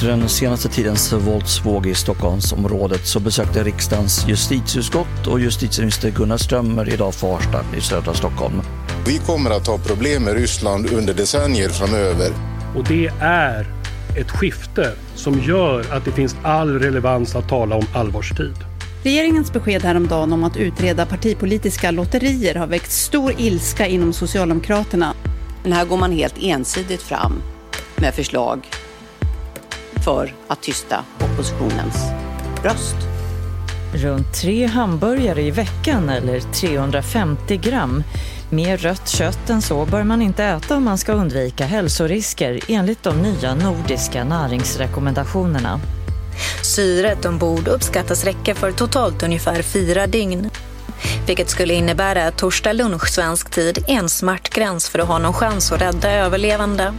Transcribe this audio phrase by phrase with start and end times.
[0.00, 6.94] Efter den senaste tidens våldsvåg i Stockholmsområdet så besökte riksdagens justitieutskott och justitieminister Gunnar Strömmer
[6.94, 8.62] idag Farsta i södra Stockholm.
[9.06, 12.30] Vi kommer att ha problem med Ryssland under decennier framöver.
[12.76, 13.66] Och det är
[14.16, 18.54] ett skifte som gör att det finns all relevans att tala om allvarstid.
[19.02, 25.14] Regeringens besked häromdagen om att utreda partipolitiska lotterier har väckt stor ilska inom Socialdemokraterna.
[25.62, 27.42] Men här går man helt ensidigt fram
[27.96, 28.68] med förslag
[30.04, 31.96] för att tysta oppositionens
[32.64, 32.96] röst.
[33.94, 38.02] Runt tre hamburgare i veckan eller 350 gram.
[38.50, 43.02] Mer rött kött än så bör man inte äta om man ska undvika hälsorisker enligt
[43.02, 45.80] de nya nordiska näringsrekommendationerna.
[46.62, 50.50] Syret ombord uppskattas räcka för totalt ungefär fyra dygn.
[51.26, 55.32] Vilket skulle innebära att torsdag lunch svensk tid är en smärtgräns för att ha någon
[55.32, 56.94] chans att rädda överlevande.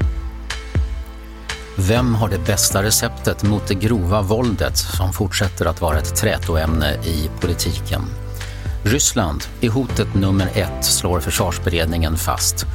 [1.76, 6.94] Vem har det bästa receptet mot det grova våldet som fortsätter att vara ett trätoämne
[6.94, 8.02] i politiken?
[8.84, 12.66] Ryssland är hotet nummer ett, slår försvarsberedningen fast.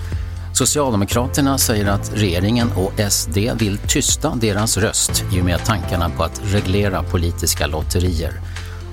[0.53, 6.23] Socialdemokraterna säger att regeringen och SD vill tysta deras röst i och med tankarna på
[6.23, 8.41] att reglera politiska lotterier.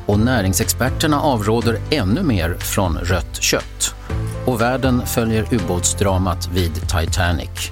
[0.05, 3.95] Och näringsexperterna avråder ännu mer från rött kött.
[4.45, 7.71] Och världen följer ubåtsdramat vid Titanic.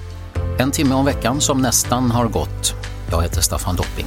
[0.58, 2.74] En timme om veckan som nästan har gått.
[3.10, 4.06] Jag heter Staffan Dopping.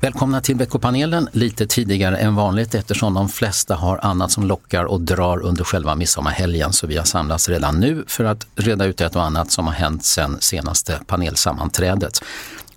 [0.00, 5.00] Välkomna till veckopanelen lite tidigare än vanligt eftersom de flesta har annat som lockar och
[5.00, 6.72] drar under själva midsommarhelgen.
[6.72, 9.74] Så vi har samlats redan nu för att reda ut ett och annat som har
[9.74, 12.22] hänt sedan senaste panelsammanträdet.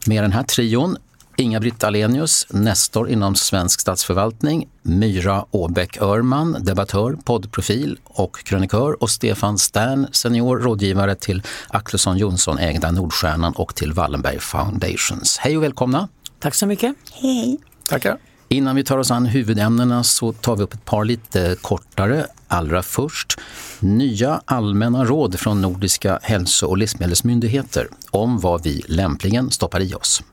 [0.06, 0.98] Med den här trion
[1.38, 9.58] Inga-Britt Alenius, nestor inom svensk statsförvaltning, Myra Åbäck Örman, debattör, poddprofil och krönikör och Stefan
[9.58, 15.38] Stern, senior rådgivare till Axelsson Jonsson ägda Nordstjärnan och till Wallenberg Foundations.
[15.38, 16.10] Hej och välkomna!
[16.40, 16.96] Tack så mycket!
[17.12, 17.58] Hej!
[17.90, 18.18] Tackar!
[18.48, 22.28] Innan vi tar oss an huvudämnena så tar vi upp ett par lite kortare.
[22.48, 23.40] Allra först,
[23.80, 30.24] nya allmänna råd från Nordiska hälso och livsmedelsmyndigheter om vad vi lämpligen stoppar i oss.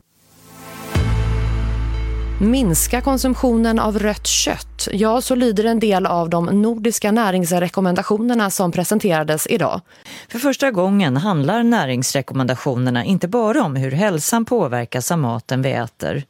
[2.43, 4.89] Minska konsumtionen av rött kött.
[4.93, 9.81] Ja, så lyder en del av de nordiska näringsrekommendationerna som presenterades idag.
[10.28, 16.25] För första gången handlar näringsrekommendationerna inte bara om hur hälsan påverkas av maten vi äter,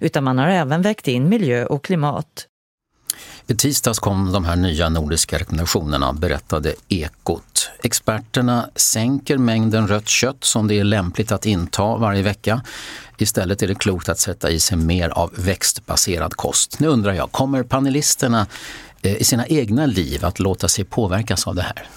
[0.00, 2.46] utan man har även väckt in miljö och klimat.
[3.46, 7.70] I tisdags kom de här nya nordiska rekommendationerna, berättade Ekot.
[7.82, 12.62] Experterna sänker mängden rött kött som det är lämpligt att inta varje vecka.
[13.18, 16.80] Istället är det klokt att sätta i sig mer av växtbaserad kost.
[16.80, 18.46] Nu undrar jag, kommer panelisterna
[19.02, 21.88] eh, i sina egna liv att låta sig påverkas av det här?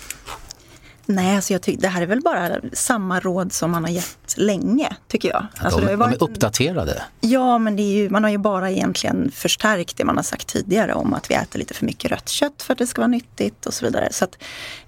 [1.05, 4.37] Nej, alltså jag tycker det här är väl bara samma råd som man har gett
[4.37, 5.45] länge, tycker jag.
[5.57, 6.19] Alltså de, varit...
[6.19, 7.01] de är uppdaterade?
[7.21, 11.13] Ja, men ju, man har ju bara egentligen förstärkt det man har sagt tidigare om
[11.13, 13.73] att vi äter lite för mycket rött kött för att det ska vara nyttigt och
[13.73, 14.07] så vidare.
[14.11, 14.37] Så att,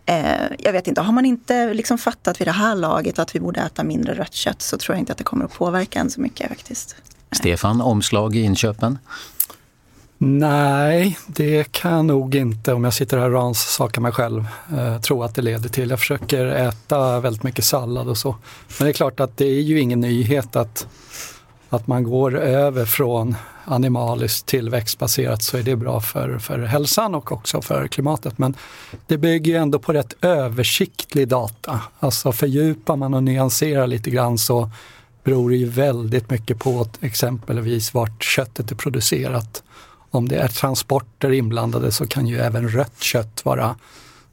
[0.06, 0.26] eh,
[0.60, 3.60] jag vet inte, har man inte liksom fattat vid det här laget att vi borde
[3.60, 6.22] äta mindre rött kött så tror jag inte att det kommer att påverka en så
[6.22, 6.96] mycket faktiskt.
[7.32, 9.00] Stefan, omslag i inköpen?
[10.20, 14.46] Nej, det kan jag nog inte om jag sitter här och rannsakar mig själv
[14.78, 15.90] eh, tro att det leder till.
[15.90, 18.36] Jag försöker äta väldigt mycket sallad och så.
[18.80, 20.88] Men det är klart att det är ju ingen nyhet att,
[21.70, 23.36] att man går över från
[23.66, 28.38] animaliskt till växtbaserat så är det bra för, för hälsan och också för klimatet.
[28.38, 28.56] Men
[29.08, 31.82] det bygger ju ändå på rätt översiktlig data.
[32.00, 34.70] Alltså fördjupar man och nyanserar lite grann så
[35.24, 39.64] beror det ju väldigt mycket på exempelvis vart köttet är producerat
[40.18, 43.76] om det är transporter inblandade så kan ju även rött kött vara,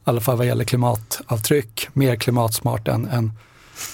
[0.07, 3.33] i alla fall vad gäller klimatavtryck, mer klimatsmart än, än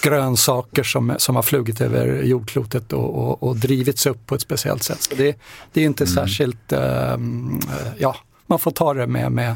[0.03, 4.83] grönsaker som, som har flugit över jordklotet och, och, och drivits upp på ett speciellt
[4.83, 5.01] sätt.
[5.01, 5.37] Så det,
[5.73, 6.15] det är inte mm.
[6.15, 7.61] särskilt, um,
[7.97, 8.15] ja,
[8.47, 9.55] man får ta det med, med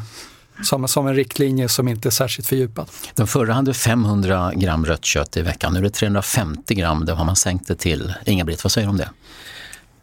[0.62, 2.88] som, som en riktlinje som inte är särskilt fördjupad.
[3.14, 7.12] Den förra hade 500 gram rött kött i veckan, nu är det 350 gram, det
[7.12, 8.14] har man sänkt det till.
[8.24, 9.10] Inga-Britt, vad säger du om det?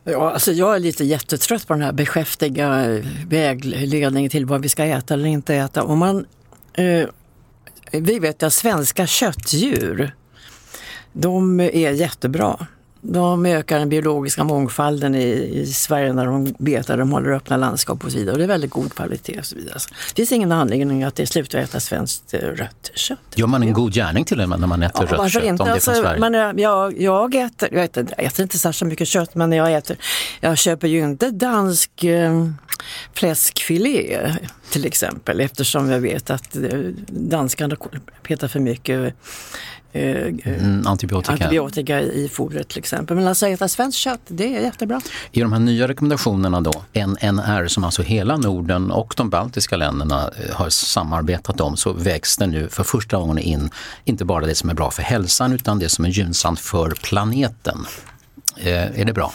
[0.06, 4.70] Ja, alltså jag är lite jättetrött på den här beskäftiga eh, vägledningen till vad vi
[4.70, 5.84] ska äta eller inte äta.
[5.84, 6.26] Om man,
[6.74, 7.08] eh,
[7.92, 10.16] vi vet att svenska köttdjur,
[11.14, 12.68] de är jättebra.
[13.06, 18.06] De ökar den biologiska mångfalden i, i Sverige när de betar, de håller öppna landskap
[18.06, 18.32] och så vidare.
[18.32, 19.78] Och det är väldigt god kvalitet och så vidare.
[20.10, 23.20] det finns ingen anledning att det slutar äta svenskt eh, rött kött.
[23.36, 25.44] Gör man en god gärning till det när man äter ja, rött kött?
[25.44, 25.64] Inte?
[25.64, 26.20] Om det är från alltså, Sverige?
[26.20, 29.98] Man, jag, jag, äter, jag, äter, jag äter inte särskilt mycket kött men jag, äter,
[30.40, 32.48] jag köper ju inte dansk eh,
[33.14, 34.32] fläskfilé
[34.70, 37.76] till exempel eftersom jag vet att eh, danskarna
[38.24, 39.16] petar för mycket
[39.94, 41.32] eh, mm, antibiotika.
[41.32, 43.18] antibiotika i fodret till exempel.
[43.18, 45.02] Men alltså äta svenskt kött, det är jättebra.
[45.32, 50.22] I de här nya rekommendationerna då, NNR som alltså hela Norden och de baltiska länderna
[50.22, 53.70] eh, har samarbetat om, så vägs det nu för första gången in
[54.04, 57.86] inte bara det som är bra för hälsan utan det som är gynnsamt för planeten.
[58.58, 59.34] Eh, är det bra?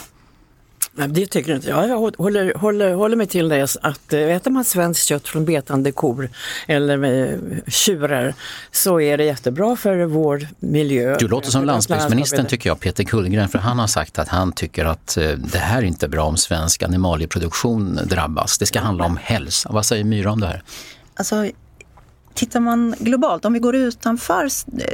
[1.07, 1.69] Det tycker jag inte.
[1.69, 5.45] Ja, jag håller, håller, håller mig till det att eh, äter man svenskt kött från
[5.45, 6.29] betande kor
[6.67, 8.33] eller med tjurar
[8.71, 11.17] så är det jättebra för vår miljö.
[11.19, 14.85] Du låter som landsbygdsministern tycker jag, Peter Kullgren, för han har sagt att han tycker
[14.85, 18.57] att eh, det här är inte bra om svensk animalieproduktion drabbas.
[18.57, 19.69] Det ska handla om hälsa.
[19.73, 20.63] Vad säger Myra om det här?
[21.15, 21.45] Alltså,
[22.39, 24.49] Tittar man globalt, om vi går utanför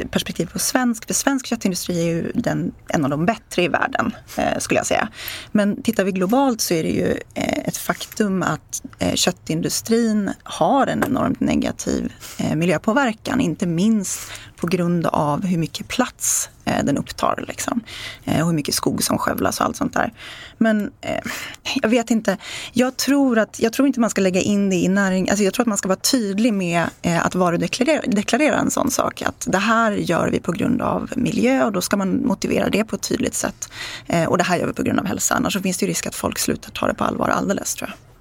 [0.10, 4.16] perspektivet på svensk, för svensk köttindustri är ju den, en av de bättre i världen,
[4.38, 5.08] eh, skulle jag säga.
[5.52, 10.88] Men tittar vi globalt så är det ju eh, ett faktum att eh, köttindustrin har
[10.88, 14.20] en enormt negativ eh, miljöpåverkan, inte minst
[14.58, 17.46] på grund av hur mycket plats eh, den upptar.
[17.48, 17.82] Liksom.
[18.24, 20.14] Eh, och hur mycket skog som skövlas och allt sånt där.
[20.58, 21.22] Men eh,
[21.82, 22.38] jag vet inte.
[22.74, 25.30] Jag tror, att, jag tror inte man ska lägga in det i näring.
[25.30, 28.92] Alltså jag tror att man ska vara tydlig med eh, att varudeklarera deklarera en sån
[28.92, 29.22] sak.
[29.22, 32.84] Att det här gör vi på grund av miljö och då ska man motivera det
[32.84, 33.70] på ett tydligt sätt.
[34.08, 35.36] Eh, och det här gör vi på grund av hälsa.
[35.36, 38.15] Annars finns det risk att folk slutar ta det på allvar alldeles tror jag.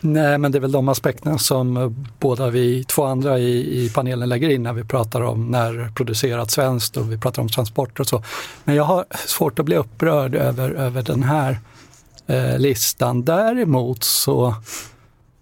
[0.00, 1.88] Nej, men det är väl de aspekterna som eh,
[2.18, 6.50] båda vi två andra i, i panelen lägger in när vi pratar om när producerat
[6.50, 8.22] svenskt och vi pratar om transporter och så.
[8.64, 11.58] Men jag har svårt att bli upprörd över, över den här
[12.26, 13.24] eh, listan.
[13.24, 14.54] Däremot så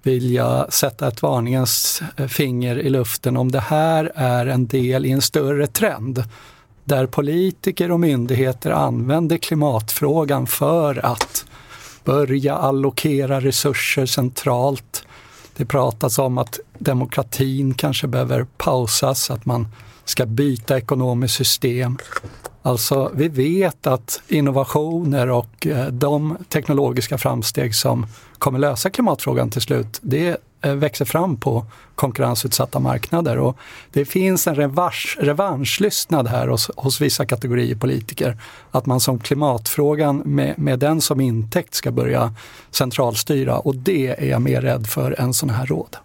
[0.03, 5.07] vill jag sätta ett varningens eh, finger i luften om det här är en del
[5.07, 6.25] i en större trend
[6.85, 11.45] där politiker och myndigheter använder klimatfrågan för att
[12.05, 15.07] börja allokera resurser centralt.
[15.57, 19.69] Det pratas om att demokratin kanske behöver pausas, att man
[20.05, 21.99] ska byta ekonomiskt system.
[22.67, 28.07] Alltså, vi vet att innovationer och eh, de teknologiska framsteg som
[28.39, 33.39] kommer lösa klimatfrågan till slut, det eh, växer fram på konkurrensutsatta marknader.
[33.39, 33.57] Och
[33.93, 38.39] det finns en revansch, revanschlystnad här hos, hos vissa kategorier politiker.
[38.71, 42.35] Att man som klimatfrågan med, med den som intäkt ska börja
[42.71, 45.97] centralstyra och det är jag mer rädd för än sådana här råd.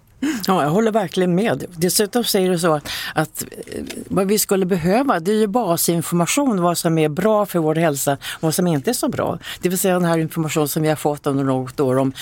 [0.49, 1.65] Ja, jag håller verkligen med.
[1.75, 6.61] Dessutom säger du så att, att eh, vad vi skulle behöva det är ju basinformation
[6.61, 9.39] vad som är bra för vår hälsa och vad som inte är så bra.
[9.61, 12.13] Det vill säga den här informationen som vi har fått under något år om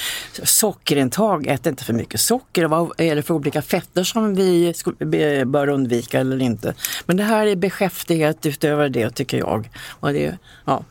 [0.43, 5.69] sockerintag, ät inte för mycket socker, vad är det för olika fetter som vi bör
[5.69, 6.73] undvika eller inte.
[7.05, 9.69] Men det här är beskäftighet utöver det tycker jag.
[9.99, 10.83] Och det, ja.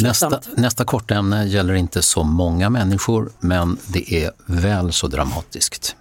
[0.00, 5.96] Nästa, nästa kortämne gäller inte så många människor men det är väl så dramatiskt.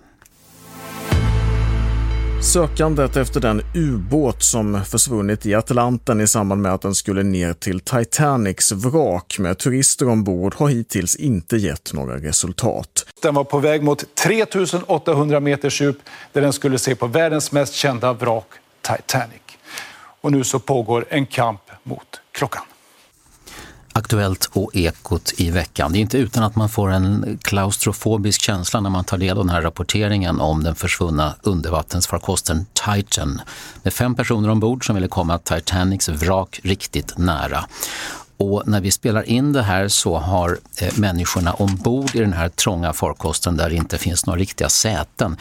[2.42, 7.54] Sökandet efter den ubåt som försvunnit i Atlanten i samband med att den skulle ner
[7.54, 13.06] till Titanics vrak med turister ombord har hittills inte gett några resultat.
[13.22, 15.98] Den var på väg mot 3800 meters djup
[16.34, 18.48] där den skulle se på världens mest kända vrak,
[18.82, 19.42] Titanic.
[20.22, 22.64] Och nu så pågår en kamp mot klockan.
[23.98, 25.92] Aktuellt och Ekot i veckan.
[25.92, 29.46] Det är inte utan att man får en klaustrofobisk känsla när man tar del av
[29.46, 33.42] den här rapporteringen om den försvunna undervattensfarkosten Titan
[33.84, 37.66] med fem personer ombord som ville komma Titanics vrak riktigt nära.
[38.38, 42.50] Och när vi spelar in det här så har eh, människorna ombord i den här
[42.50, 45.38] trånga farkosten där det inte finns några riktiga säten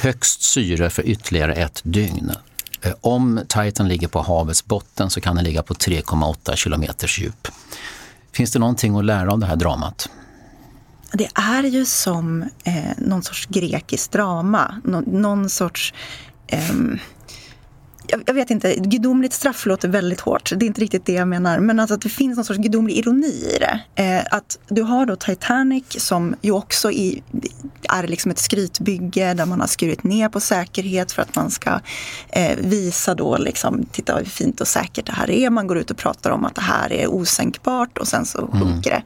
[0.00, 2.32] högst syre för ytterligare ett dygn.
[2.86, 7.48] Eh, om Titan ligger på havets botten så kan den ligga på 3,8 kilometers djup.
[8.32, 10.10] Finns det någonting att lära av det här dramat?
[11.12, 14.80] Det är ju som eh, någon sorts grekiskt drama.
[14.84, 15.94] Nå någon sorts...
[16.46, 16.60] eh,
[18.08, 20.52] jag, jag, vet inte, gudomligt straff låter väldigt hårt.
[20.56, 21.58] Det är inte riktigt det jag menar.
[21.58, 24.02] Men alltså att det finns någon sorts gudomlig ironi i det.
[24.02, 27.22] Eh, att du har då Titanic som ju också i,
[27.88, 31.80] är liksom ett skrytbygge där man har skurit ner på säkerhet för att man ska
[32.28, 35.50] eh, visa då liksom, titta hur fint och säkert det här är.
[35.50, 38.60] Man går ut och pratar om att det här är osänkbart och sen så mm.
[38.60, 39.02] sjunker det.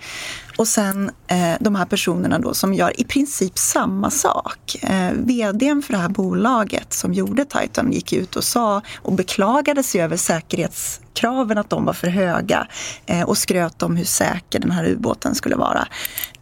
[0.60, 4.76] Och sen eh, de här personerna då som gör i princip samma sak.
[4.82, 9.82] Eh, VDn för det här bolaget som gjorde Titan gick ut och sa och beklagade
[9.82, 12.66] sig över säkerhetskraven att de var för höga
[13.06, 15.88] eh, och skröt om hur säker den här ubåten skulle vara.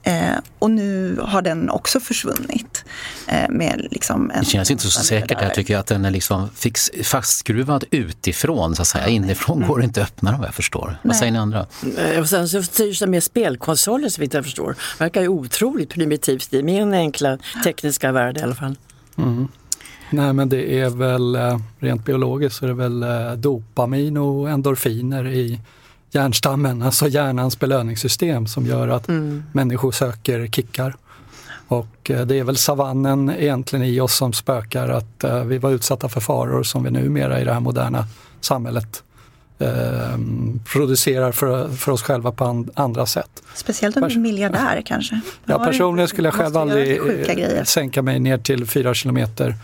[0.09, 2.85] Eh, och nu har den också försvunnit.
[3.27, 5.43] Eh, med liksom en, det känns inte så säkert.
[5.43, 8.77] Jag tycker att den är liksom fix, fastskruvad utifrån.
[8.77, 9.09] Så att säga.
[9.09, 9.69] Inifrån mm.
[9.69, 10.87] går det inte att öppna vad jag förstår.
[10.87, 10.99] Nej.
[11.03, 11.67] Vad säger ni andra?
[11.99, 13.23] Eh, och sen så styrs den med
[14.11, 14.77] spelkonsoler så vitt jag förstår.
[14.99, 18.77] Det verkar ju otroligt primitivt i min enkla tekniska värld i alla fall.
[19.17, 19.49] Mm.
[20.11, 24.51] Nej men det är väl eh, rent biologiskt så är det väl eh, dopamin och
[24.51, 25.61] endorfiner i
[26.11, 29.43] hjärnstammen, alltså hjärnans belöningssystem som gör att mm.
[29.53, 30.97] människor söker kickar.
[31.69, 36.09] Och eh, det är väl savannen egentligen i oss som spökar att vi var utsatta
[36.09, 38.07] för faror som vi numera i det här moderna
[38.41, 39.03] samhället
[39.59, 39.69] eh,
[40.65, 43.43] producerar för, för oss själva på and, andra sätt.
[43.55, 45.21] Speciellt om du är miljardär kanske?
[45.45, 47.01] Ja, personligen skulle jag själv aldrig
[47.65, 49.55] sänka mig ner till fyra kilometer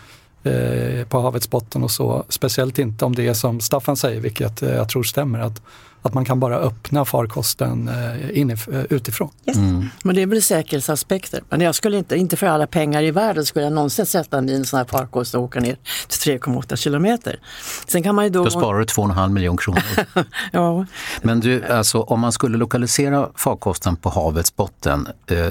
[0.45, 2.25] Eh, på havets botten och så.
[2.29, 5.61] Speciellt inte om det är som Staffan säger, vilket eh, jag tror stämmer, att,
[6.05, 9.29] att man kan bara öppna farkosten eh, inif, utifrån.
[9.45, 9.57] Yes.
[9.57, 9.89] Mm.
[10.03, 11.43] Men det är väl säkerhetsaspekter.
[11.49, 14.53] Men jag skulle inte, inte för alla pengar i världen skulle jag någonsin sätta mig
[14.53, 17.39] i en sån här farkost och åka ner till 3,8 kilometer.
[17.87, 18.43] Sen kan man ju då...
[18.43, 19.83] Då sparar du 2,5 miljoner kronor.
[20.51, 20.85] ja.
[21.21, 25.47] Men du, alltså om man skulle lokalisera farkosten på havets botten, eh,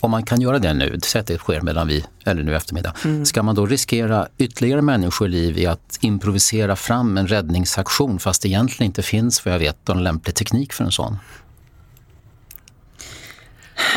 [0.00, 2.94] om man kan göra det nu, säg att det sker medan vi, eller nu eftermiddag,
[3.04, 3.26] mm.
[3.26, 8.86] ska man då riskera ytterligare människoliv i att improvisera fram en räddningsaktion fast det egentligen
[8.86, 11.16] inte finns, vad jag vet, någon lämplig teknik för en sån?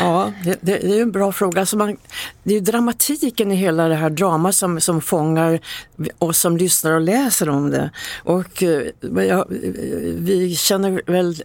[0.00, 1.60] Ja, det, det, är en bra fråga.
[1.60, 1.96] Alltså man,
[2.42, 5.60] det är dramatiken i hela det här dramat som, som fångar
[6.18, 7.90] oss som lyssnar och läser om det.
[8.24, 9.46] Och eh, ja, eh,
[10.14, 11.42] vi känner väl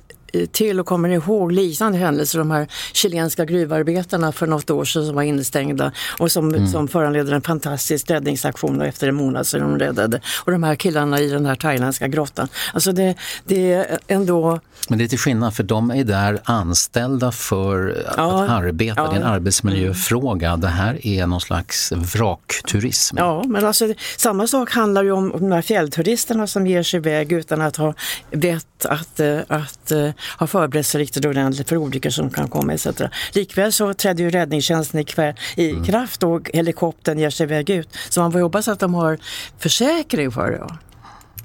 [0.52, 5.16] till och kommer ihåg liknande händelser, de här chilenska gruvarbetarna för något år sedan som
[5.16, 6.68] var instängda och som, mm.
[6.68, 10.22] som föranledde en fantastisk räddningsaktion och efter en månad så de räddade.
[10.46, 12.48] Och de här killarna i den här thailändska grottan.
[12.74, 14.60] Alltså det, det är ändå...
[14.90, 19.08] Men det är till skillnad för de är där anställda för ja, att arbeta, ja,
[19.08, 20.58] det är en arbetsmiljöfråga.
[20.58, 23.18] Det här är någon slags vrakturism.
[23.18, 27.32] Ja, men alltså samma sak handlar ju om de här fjällturisterna som ger sig iväg
[27.32, 27.94] utan att ha
[28.32, 32.74] vett att, eh, att eh, har förberett sig riktigt ordentligt för olyckor som kan komma
[32.74, 32.88] etc.
[33.34, 35.84] Likväl så trädde ju räddningstjänsten i, kväll, i mm.
[35.84, 37.90] kraft och helikoptern ger sig iväg ut.
[38.10, 39.18] Så man får hoppas att de har
[39.60, 40.78] försäkring för det.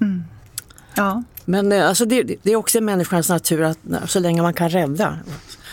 [0.01, 0.23] Mm.
[0.95, 1.23] Ja.
[1.45, 5.19] Men eh, alltså det, det, är också människans natur att så länge man kan rädda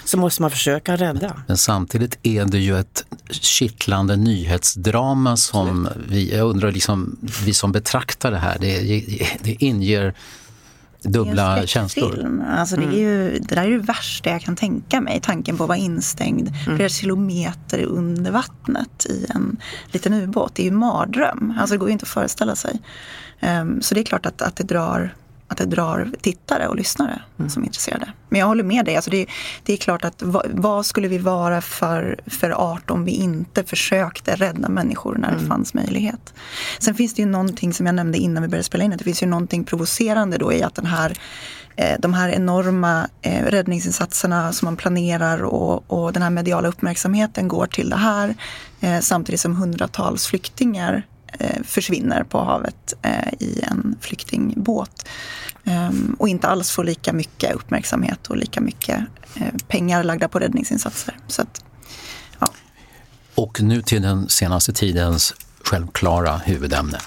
[0.05, 1.43] så måste man försöka rädda.
[1.47, 7.73] Men samtidigt är det ju ett kittlande nyhetsdrama som vi, jag undrar liksom, vi som
[7.73, 8.81] betraktar det här, det,
[9.43, 10.15] det inger
[11.05, 12.45] dubbla det känslor.
[12.49, 12.99] Alltså det, är mm.
[12.99, 15.21] ju, det där är det värsta jag kan tänka mig.
[15.23, 16.77] Tanken på att vara instängd mm.
[16.77, 19.57] flera kilometer under vattnet i en
[19.87, 20.55] liten ubåt.
[20.55, 21.55] Det är ju mardröm.
[21.59, 22.81] Alltså det går ju inte att föreställa sig.
[23.43, 25.15] Um, så det är klart att, att det drar
[25.49, 27.51] att det drar tittare och lyssnare mm.
[27.51, 28.13] som är intresserade.
[28.29, 28.97] Men jag håller med dig.
[28.97, 29.27] Alltså det,
[29.63, 33.65] det är klart att vad, vad, skulle vi vara för, för art om vi inte
[33.65, 35.41] försökte rädda människor när mm.
[35.41, 36.35] det fanns möjlighet.
[36.79, 38.91] Sen finns det ju någonting som jag nämnde innan vi började spela in.
[38.91, 41.19] Det finns ju någonting provocerande då i att den här
[41.77, 47.49] eh, de här enorma eh, räddningsinsatserna som man planerar och, och den här mediala uppmärksamheten
[47.49, 48.35] går till det här.
[48.81, 51.03] Eh, samtidigt som hundratals flyktingar
[51.39, 55.09] Eh, försvinner på havet eh, i en flyktingbåt.
[55.65, 59.01] Ehm, och inte alls får lika mycket uppmärksamhet och lika mycket
[59.35, 61.17] eh, pengar lagda på räddningsinsatser.
[61.27, 61.65] Så att,
[62.39, 62.49] ja.
[63.35, 66.99] Och nu till den senaste tidens självklara huvudämne.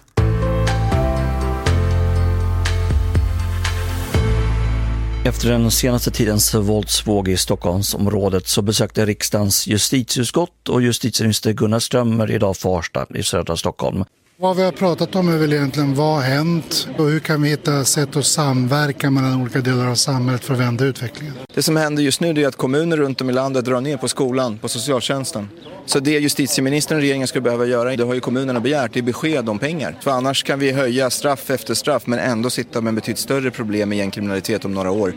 [5.28, 12.32] Efter den senaste tidens våldsvåg i Stockholmsområdet så besökte riksdagens justitieutskott och justitieminister Gunnar Strömmer
[12.32, 14.04] idag Farsta i södra Stockholm.
[14.40, 17.50] Vad vi har pratat om är väl egentligen vad har hänt och hur kan vi
[17.50, 21.34] hitta sätt att samverka mellan olika delar av samhället för att vända utvecklingen.
[21.54, 24.08] Det som händer just nu är att kommuner runt om i landet drar ner på
[24.08, 25.50] skolan, på socialtjänsten.
[25.88, 29.04] Så det justitieministern och regeringen skulle behöva göra, det har ju kommunerna begärt, det är
[29.04, 29.96] besked om pengar.
[30.02, 33.90] För annars kan vi höja straff efter straff men ändå sitta med betydligt större problem
[33.90, 35.14] med gängkriminalitet om några år.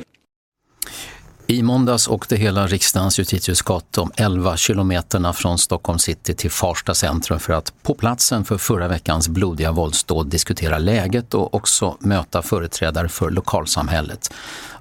[1.46, 7.40] I måndags åkte hela riksdagens justitieutskott de 11 kilometerna från Stockholm city till Farsta centrum
[7.40, 13.08] för att på platsen för förra veckans blodiga våldsdåd diskutera läget och också möta företrädare
[13.08, 14.32] för lokalsamhället.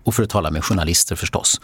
[0.03, 1.61] Och för att tala med journalister förstås.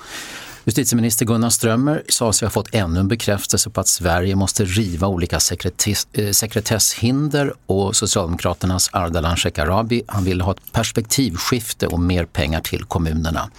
[0.67, 5.07] Justitieminister Gunnar Strömmer sa sig ha fått ännu en bekräftelse på att Sverige måste riva
[5.07, 12.25] olika sekretess, eh, sekretesshinder och Socialdemokraternas Ardalan Shekarabi han vill ha ett perspektivskifte och mer
[12.25, 13.49] pengar till kommunerna.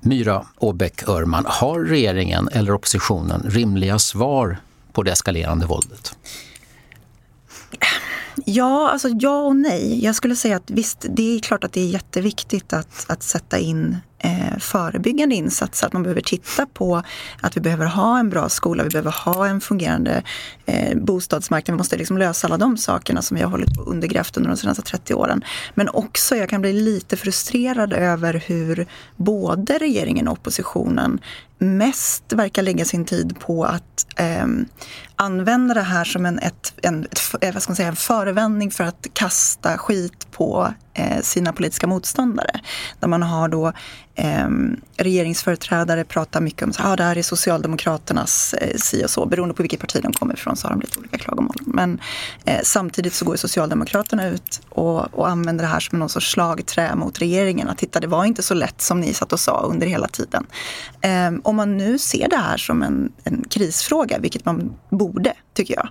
[0.00, 4.58] Myra Åbäck Örman, har regeringen eller oppositionen rimliga svar
[4.92, 6.16] på det eskalerande våldet?
[8.44, 10.04] Ja, alltså ja och nej.
[10.04, 13.58] Jag skulle säga att visst, det är klart att det är jätteviktigt att, att sätta
[13.58, 15.86] in eh, förebyggande insatser.
[15.86, 17.02] Att man behöver titta på
[17.40, 20.22] att vi behöver ha en bra skola, vi behöver ha en fungerande
[20.66, 21.74] eh, bostadsmarknad.
[21.74, 24.56] Vi måste liksom lösa alla de sakerna som vi har hållit på undergrävt under de
[24.56, 25.44] senaste 30 åren.
[25.74, 28.86] Men också, jag kan bli lite frustrerad över hur
[29.16, 31.20] både regeringen och oppositionen
[31.58, 34.46] mest verkar lägga sin tid på att eh,
[35.22, 38.70] använda det här som en, ett, en, ett, eh, vad ska man säga, en förevändning
[38.70, 42.60] för att kasta skit på eh, sina politiska motståndare.
[43.00, 43.72] Där man har då
[44.14, 44.48] eh,
[44.96, 49.26] regeringsföreträdare pratar mycket om att ah, det här är Socialdemokraternas eh, si och så.
[49.26, 51.56] Beroende på vilket parti de kommer ifrån så har de lite olika klagomål.
[51.66, 52.00] Men
[52.44, 56.94] eh, samtidigt så går Socialdemokraterna ut och, och använder det här som någon sorts slagträ
[56.94, 57.68] mot regeringen.
[57.68, 60.46] Att titta, det var inte så lätt som ni satt och sa under hela tiden.
[61.00, 65.11] Eh, om man nu ser det här som en, en krisfråga, vilket man borde,
[65.54, 65.88] tycker jag,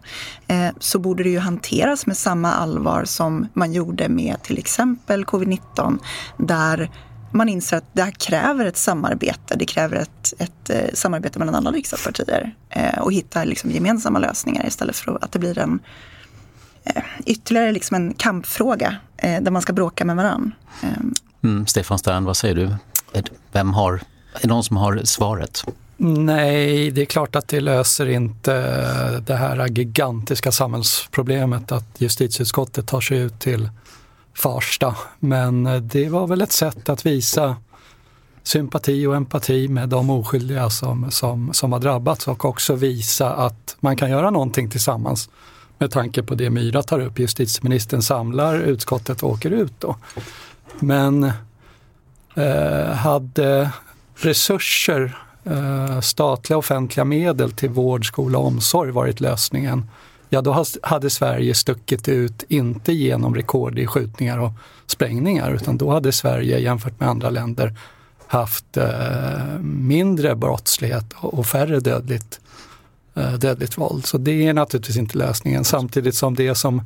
[0.47, 5.25] eh, så borde det ju hanteras med samma allvar som man gjorde med till exempel
[5.25, 5.99] covid-19,
[6.37, 6.91] där
[7.31, 9.55] man inser att det här kräver ett samarbete.
[9.55, 14.67] Det kräver ett, ett eh, samarbete mellan alla riksdagspartier eh, och hitta liksom gemensamma lösningar
[14.67, 15.79] istället för att det blir en
[16.83, 20.51] eh, ytterligare liksom en kampfråga eh, där man ska bråka med varann.
[21.43, 22.75] Mm, Stefan Stern, vad säger du?
[23.51, 23.93] Vem har,
[24.33, 25.65] är det någon som har svaret?
[26.03, 28.53] Nej, det är klart att det löser inte
[29.19, 33.69] det här gigantiska samhällsproblemet att justitieutskottet tar sig ut till
[34.33, 34.95] Farsta.
[35.19, 37.55] Men det var väl ett sätt att visa
[38.43, 43.75] sympati och empati med de oskyldiga som, som, som har drabbats och också visa att
[43.79, 45.29] man kan göra någonting tillsammans
[45.77, 47.19] med tanke på det Myra tar upp.
[47.19, 49.95] Justitieministern samlar utskottet och åker ut då.
[50.79, 51.31] Men
[52.35, 53.69] eh, hade
[54.15, 59.87] resurser, Eh, statliga offentliga medel till vård, skola och omsorg varit lösningen
[60.33, 64.51] ja då hade Sverige stuckit ut, inte genom rekord i skjutningar och
[64.85, 67.75] sprängningar, utan då hade Sverige jämfört med andra länder
[68.27, 72.39] haft eh, mindre brottslighet och färre dödligt,
[73.15, 74.05] eh, dödligt våld.
[74.05, 75.63] Så det är naturligtvis inte lösningen.
[75.63, 76.81] Samtidigt som det som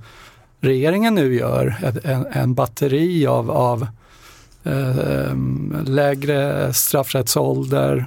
[0.59, 3.87] regeringen nu gör, en, en batteri av, av
[5.85, 8.05] lägre straffrättsålder,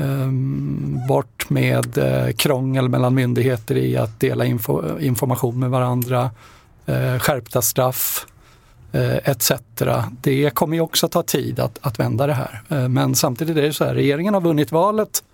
[0.00, 6.30] Ehm, bort med eh, krångel mellan myndigheter i att dela info, information med varandra,
[6.86, 8.26] eh, skärpta straff
[8.92, 9.52] eh, etc.
[10.22, 12.88] Det kommer ju också ta tid att, att vända det här.
[12.88, 15.24] Men samtidigt är det så här, regeringen har vunnit valet,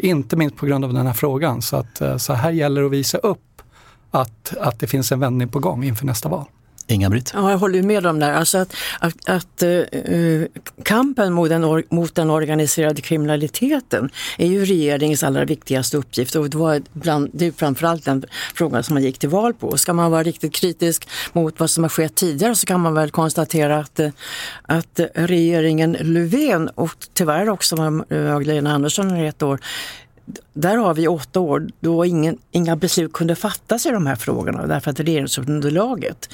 [0.00, 1.62] inte minst på grund av den här frågan.
[1.62, 3.62] Så, att, så här gäller det att visa upp
[4.10, 6.44] att, att det finns en vändning på gång inför nästa val.
[6.90, 7.30] Inga-Britt?
[7.34, 8.34] Ja, jag håller med om det.
[8.36, 10.46] Alltså att, att, att uh,
[10.82, 16.58] kampen mot den, mot den organiserade kriminaliteten är ju regeringens allra viktigaste uppgift och det,
[16.58, 18.24] var bland, det är framförallt den
[18.54, 19.78] frågan som man gick till val på.
[19.78, 23.10] Ska man vara riktigt kritisk mot vad som har skett tidigare så kan man väl
[23.10, 24.10] konstatera att, eh,
[24.62, 27.76] att regeringen Löfven och tyvärr också
[28.10, 29.60] Magdalena Andersson i ett år
[30.52, 34.66] där har vi åtta år då ingen, inga beslut kunde fattas i de här frågorna
[34.66, 36.28] därför att regeringsunderlaget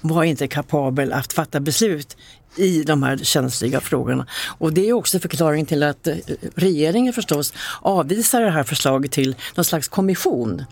[0.00, 2.16] var inte kapabel att fatta beslut
[2.56, 4.26] i de här känsliga frågorna.
[4.58, 6.16] Och det är också förklaringen till att eh,
[6.54, 10.64] regeringen förstås avvisar det här förslaget till någon slags kommission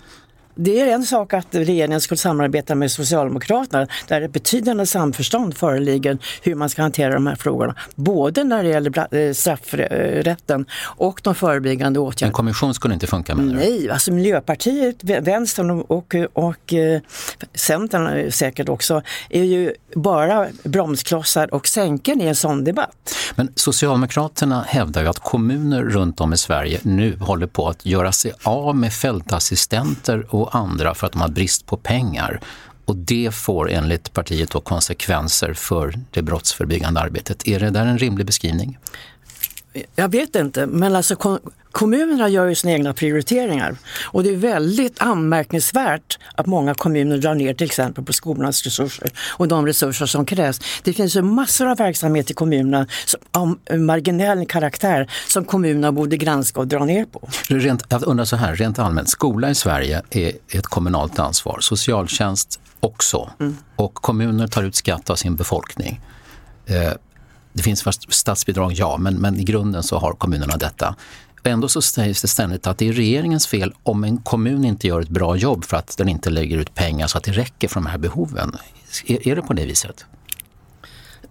[0.57, 6.19] det är en sak att regeringen skulle samarbeta med Socialdemokraterna där ett betydande samförstånd föreligger
[6.42, 7.75] hur man ska hantera de här frågorna.
[7.95, 12.27] Både när det gäller eh, straffrätten och de förebyggande åtgärderna.
[12.27, 17.01] En kommission skulle inte funka med Nej, alltså Miljöpartiet, Vänstern och, och, och eh,
[17.55, 23.14] Centern säkert också är ju bara bromsklossar och sänken i en sån debatt.
[23.35, 28.12] Men Socialdemokraterna hävdar ju att kommuner runt om i Sverige nu håller på att göra
[28.12, 32.41] sig av med fältassistenter och andra för att de har brist på pengar.
[32.85, 37.49] Och det får enligt partiet då konsekvenser för det brottsförebyggande arbetet.
[37.49, 38.79] Är det där en rimlig beskrivning?
[39.95, 41.41] Jag vet inte, men alltså
[41.73, 43.77] kommunerna gör ju sina egna prioriteringar.
[44.05, 49.11] Och det är väldigt anmärkningsvärt att många kommuner drar ner till exempel på skolans resurser
[49.29, 50.61] och de resurser som krävs.
[50.83, 52.87] Det finns ju massor av verksamhet i kommunerna
[53.33, 57.29] av marginell karaktär som kommunerna borde granska och dra ner på.
[57.49, 62.61] Rent, jag undrar så här, rent allmänt, skola i Sverige är ett kommunalt ansvar, socialtjänst
[62.81, 63.31] också.
[63.41, 63.57] Mm.
[63.77, 66.01] Och kommuner tar ut skatt av sin befolkning.
[66.67, 66.93] Eh,
[67.57, 70.95] det finns statsbidrag, ja, men, men i grunden så har kommunerna detta.
[71.45, 75.01] Ändå så sägs det ständigt att det är regeringens fel om en kommun inte gör
[75.01, 77.75] ett bra jobb för att den inte lägger ut pengar så att det räcker för
[77.75, 78.57] de här behoven.
[79.07, 80.07] Är, är det på det viset?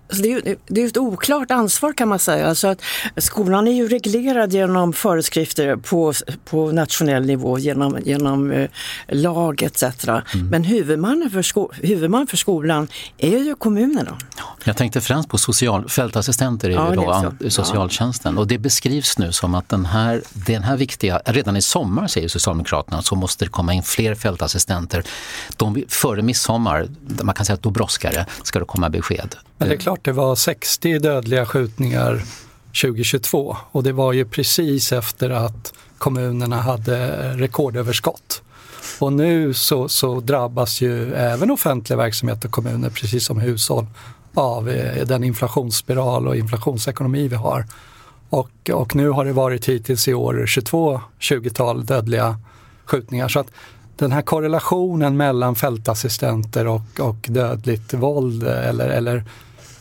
[0.07, 2.47] Alltså, det är, det är ett oklart ansvar kan man säga.
[2.47, 2.81] Alltså att
[3.17, 6.13] skolan är ju reglerad genom föreskrifter på,
[6.45, 8.69] på nationell nivå, genom, genom eh,
[9.07, 9.83] lag etc.
[9.83, 10.47] Mm.
[10.49, 12.87] Men huvudmannen för, sko, huvudman för skolan
[13.17, 14.17] är ju kommunerna.
[14.63, 18.41] Jag tänkte främst på social, fältassistenter i ja, socialtjänsten ja.
[18.41, 22.27] och det beskrivs nu som att den här, den här viktiga, redan i sommar säger
[22.27, 25.03] Socialdemokraterna, så måste det komma in fler fältassistenter.
[25.57, 26.87] De, före midsommar,
[27.23, 29.35] man kan säga att då brådskar det, ska det komma besked.
[29.57, 32.23] Men det är klart det var 60 dödliga skjutningar
[32.81, 38.41] 2022 och det var ju precis efter att kommunerna hade rekordöverskott.
[38.99, 43.85] Och nu så, så drabbas ju även offentliga verksamheter och kommuner, precis som hushåll,
[44.33, 47.65] av eh, den inflationsspiral och inflationsekonomi vi har.
[48.29, 52.39] Och, och nu har det varit hittills i år 22 20-tal dödliga
[52.85, 53.27] skjutningar.
[53.27, 53.47] Så att
[53.97, 59.23] den här korrelationen mellan fältassistenter och, och dödligt våld eller, eller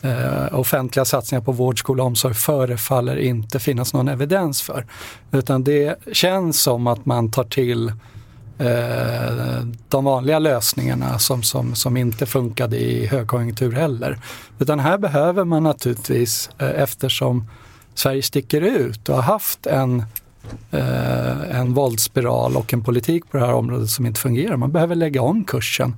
[0.01, 4.85] eh, offentliga satsningar på vård, skola och omsorg förefaller inte finnas någon evidens för.
[5.31, 7.87] Utan det känns som att man tar till
[8.57, 14.19] eh, de vanliga lösningarna som, som, som inte funkade i högkonjunktur heller.
[14.59, 17.49] Utan här behöver man naturligtvis, eh, eftersom
[17.95, 20.03] Sverige sticker ut och har haft en
[20.71, 24.57] eh, en våldsspiral och en politik på det här området som inte fungerar.
[24.57, 25.95] Man behöver lägga om kursen.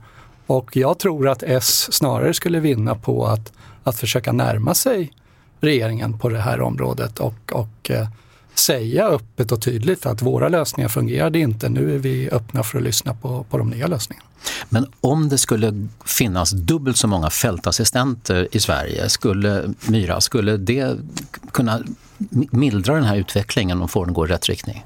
[0.47, 3.53] Och jag tror att S snarare skulle vinna på att
[3.88, 5.12] att försöka närma sig
[5.60, 8.07] regeringen på det här området och, och eh,
[8.59, 11.69] säga öppet och tydligt att våra lösningar fungerade inte.
[11.69, 14.27] Nu är vi öppna för att lyssna på, på de nya lösningarna.
[14.69, 20.97] Men om det skulle finnas dubbelt så många fältassistenter i Sverige, skulle Myra, skulle det
[21.51, 21.83] kunna
[22.51, 24.83] mildra den här utvecklingen och få den gå i rätt riktning?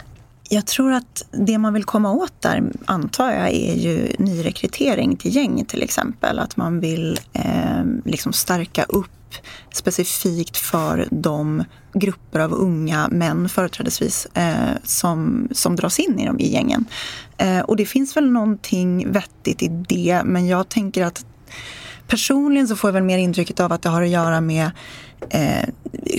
[0.50, 5.36] Jag tror att det man vill komma åt där, antar jag, är ju nyrekrytering till
[5.36, 6.40] gäng till exempel.
[6.40, 9.12] Att man vill eh, liksom stärka upp
[9.74, 11.64] specifikt för de
[11.94, 16.86] grupper av unga män företrädesvis eh, som, som dras in i, de, i gängen.
[17.38, 21.26] Eh, och det finns väl någonting vettigt i det, men jag tänker att
[22.12, 24.72] personligen så får jag väl mer intrycket av att det har att göra med
[25.30, 25.70] eh,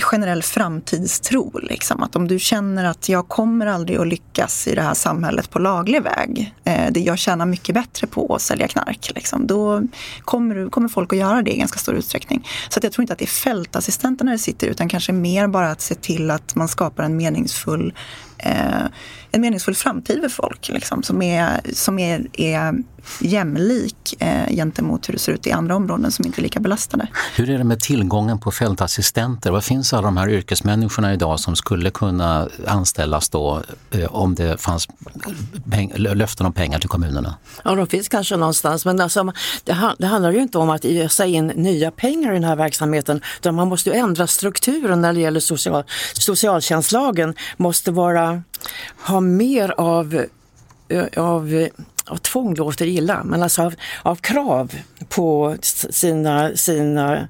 [0.01, 1.59] generell framtidstro.
[1.63, 2.03] Liksom.
[2.03, 5.59] Att om du känner att jag kommer aldrig att lyckas i det här samhället på
[5.59, 6.53] laglig väg.
[6.63, 9.11] Eh, det jag tjänar mycket bättre på att sälja knark.
[9.15, 9.81] Liksom, då
[10.21, 12.47] kommer, kommer folk att göra det i ganska stor utsträckning.
[12.69, 15.71] Så att jag tror inte att det är fältassistenterna det sitter utan kanske mer bara
[15.71, 17.93] att se till att man skapar en meningsfull
[18.37, 18.85] eh,
[19.31, 22.73] en meningsfull framtid för folk liksom, som, är, som är, är
[23.19, 27.07] jämlik eh, gentemot hur det ser ut i andra områden som inte är lika belastade.
[27.35, 29.51] Hur är det med tillgången på fältassistenter?
[29.51, 33.61] Vad finns alla de här yrkesmänniskorna idag som skulle kunna anställas då
[33.91, 34.87] eh, om det fanns
[35.95, 37.35] löften om pengar till kommunerna?
[37.63, 39.23] Ja, de finns kanske någonstans, men alltså,
[39.63, 43.21] det, det handlar ju inte om att ösa in nya pengar i den här verksamheten,
[43.37, 47.33] utan man måste ju ändra strukturen när det gäller social, socialtjänstlagen.
[47.57, 48.43] måste vara,
[49.07, 50.25] ha mer av,
[51.17, 51.67] av
[52.05, 54.71] av tvång låter illa, men alltså av, av krav
[55.09, 57.27] på sina, sina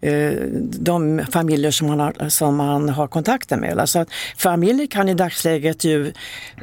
[0.00, 0.32] Eh,
[0.80, 3.78] de familjer som man har, som man har kontakter med.
[3.78, 6.12] Alltså att familjer kan i dagsläget ju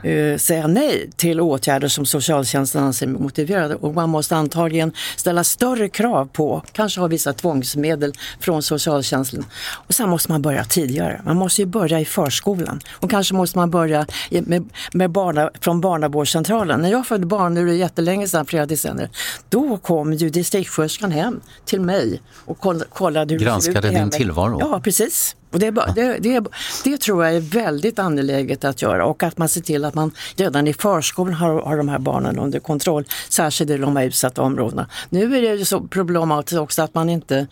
[0.03, 5.89] eh, säga nej till åtgärder som socialtjänsten anser motiverade och man måste antagligen ställa större
[5.89, 9.45] krav på, kanske ha vissa tvångsmedel från socialtjänsten.
[9.87, 11.21] Och sen måste man börja tidigare.
[11.25, 15.81] Man måste ju börja i förskolan och kanske måste man börja med, med barna, från
[15.81, 16.81] barnavårdscentralen.
[16.81, 19.09] När jag födde barn, nu är det jättelänge sedan, flera decennier,
[19.49, 24.57] då kom ju distriktssköterskan hem till mig och kollade hur Granskade din tillvaro?
[24.59, 25.35] Ja, precis.
[25.51, 26.43] Och det, det, det,
[26.83, 30.11] det, tror jag är väldigt angeläget att göra och att man ser till att man
[30.35, 34.41] redan i förskolan har, har de här barnen under kontroll, särskilt i de här utsatta
[34.41, 34.89] områdena.
[35.09, 37.47] Nu är det ju så problematiskt också att man inte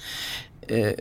[0.68, 0.94] Eh,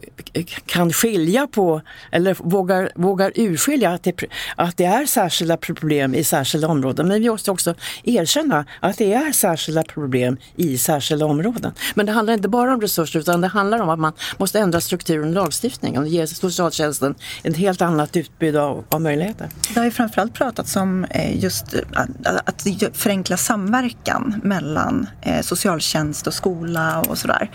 [0.66, 4.22] kan skilja på eller vågar, vågar urskilja att det,
[4.56, 7.08] att det är särskilda problem i särskilda områden.
[7.08, 11.72] Men vi måste också erkänna att det är särskilda problem i särskilda områden.
[11.94, 14.80] Men det handlar inte bara om resurser utan det handlar om att man måste ändra
[14.80, 19.48] strukturen i lagstiftningen och ge socialtjänsten ett helt annat utbud av, av möjligheter.
[19.74, 22.08] Det har ju framförallt pratats om eh, just eh, att,
[22.48, 25.06] att förenkla samverkan mellan
[25.42, 27.50] socialtjänst och skola och sådär.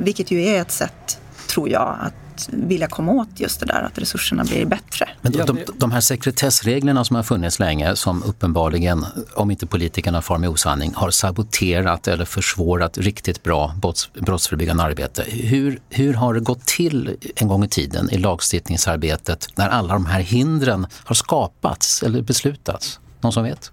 [0.00, 3.98] Vilket ju är ett sätt tror jag, att vilja komma åt just det där att
[3.98, 5.08] resurserna blir bättre.
[5.20, 10.22] Men de, de, de här sekretessreglerna som har funnits länge som uppenbarligen, om inte politikerna
[10.22, 15.24] far med osanning, har saboterat eller försvårat riktigt bra brotts, brottsförebyggande arbete.
[15.28, 20.06] Hur, hur har det gått till en gång i tiden i lagstiftningsarbetet när alla de
[20.06, 23.00] här hindren har skapats eller beslutats?
[23.20, 23.70] Någon som vet?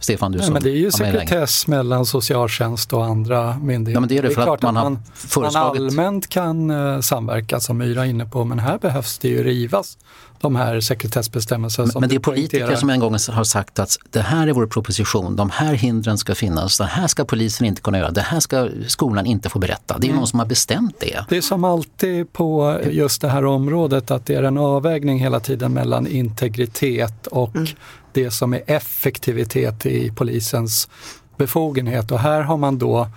[0.00, 3.96] Stefan, du som men Det är ju sekretess mellan socialtjänst och andra myndigheter.
[3.96, 5.80] Ja, men det är, det, för det är klart att man, man, föreslagit...
[5.82, 9.42] man allmänt kan uh, samverka som Myra är inne på, men här behövs det ju
[9.42, 9.98] rivas
[10.40, 11.90] de här sekretessbestämmelserna.
[11.94, 14.66] Men, men det är politiker som en gång har sagt att det här är vår
[14.66, 18.40] proposition, de här hindren ska finnas, det här ska polisen inte kunna göra, det här
[18.40, 19.98] ska skolan inte få berätta.
[19.98, 20.16] Det är mm.
[20.16, 21.24] någon som har bestämt det.
[21.28, 25.40] Det är som alltid på just det här området att det är en avvägning hela
[25.40, 27.68] tiden mellan integritet och mm
[28.18, 30.88] det som är effektivitet i polisens
[31.36, 32.12] befogenhet.
[32.12, 33.08] Och här har man då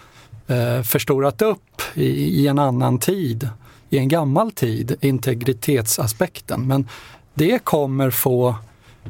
[0.47, 2.05] eh, förstorat upp i,
[2.41, 3.49] i, en annan tid,
[3.89, 6.67] i en gammal tid, integritetsaspekten.
[6.67, 6.87] Men
[7.33, 8.55] det kommer få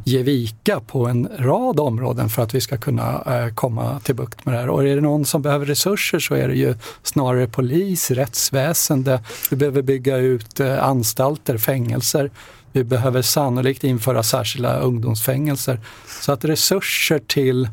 [0.03, 4.45] ge vika på en rad områden för att vi ska kunna eh, komma till bukt
[4.45, 4.69] med det här.
[4.69, 9.55] Och är det någon som behöver resurser så är det ju snarare polis, rättsväsende, vi
[9.55, 12.31] behöver bygga ut eh, anstalter, fängelser
[12.73, 15.79] vi behöver sannolikt införa särskilda ungdomsfängelser.
[16.21, 17.69] Så att resurser till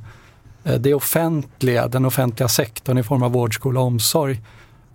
[0.64, 4.40] eh, det offentliga, den offentliga sektorn i form av vård, skola och omsorg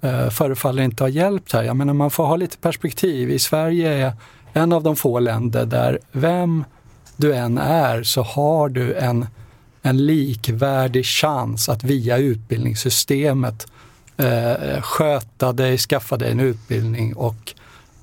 [0.01, 1.63] eh, förefaller inte ha hjälpt här.
[1.63, 3.31] Jag menar, man får ha lite perspektiv.
[3.31, 4.13] I Sverige är
[4.53, 6.63] en av de få länder där vem
[7.17, 9.25] du än är så har du en,
[9.81, 13.67] en likvärdig chans att via utbildningssystemet
[14.17, 17.53] eh, sköta dig, skaffa dig en utbildning och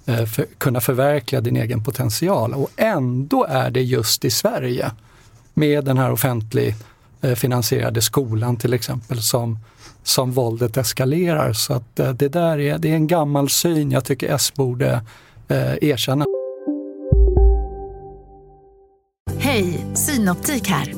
[0.07, 2.55] Eh, för, kunna förverkliga din egen potential.
[2.55, 4.91] Och ändå är det just i Sverige,
[5.55, 6.75] med den här offentlig
[7.21, 9.59] eh, finansierade skolan till exempel, som,
[10.03, 11.53] som våldet eskalerar.
[11.53, 15.03] Så att eh, det där är, det är en gammal syn jag tycker S borde
[15.49, 16.25] eh, erkänna.
[19.39, 20.95] Hej, Synoptik här.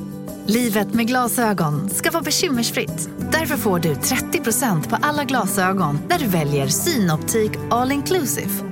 [0.47, 3.09] Livet med glasögon ska vara bekymmersfritt.
[3.33, 8.72] Därför får du 30% på alla glasögon när du väljer Synoptik All Inclusive.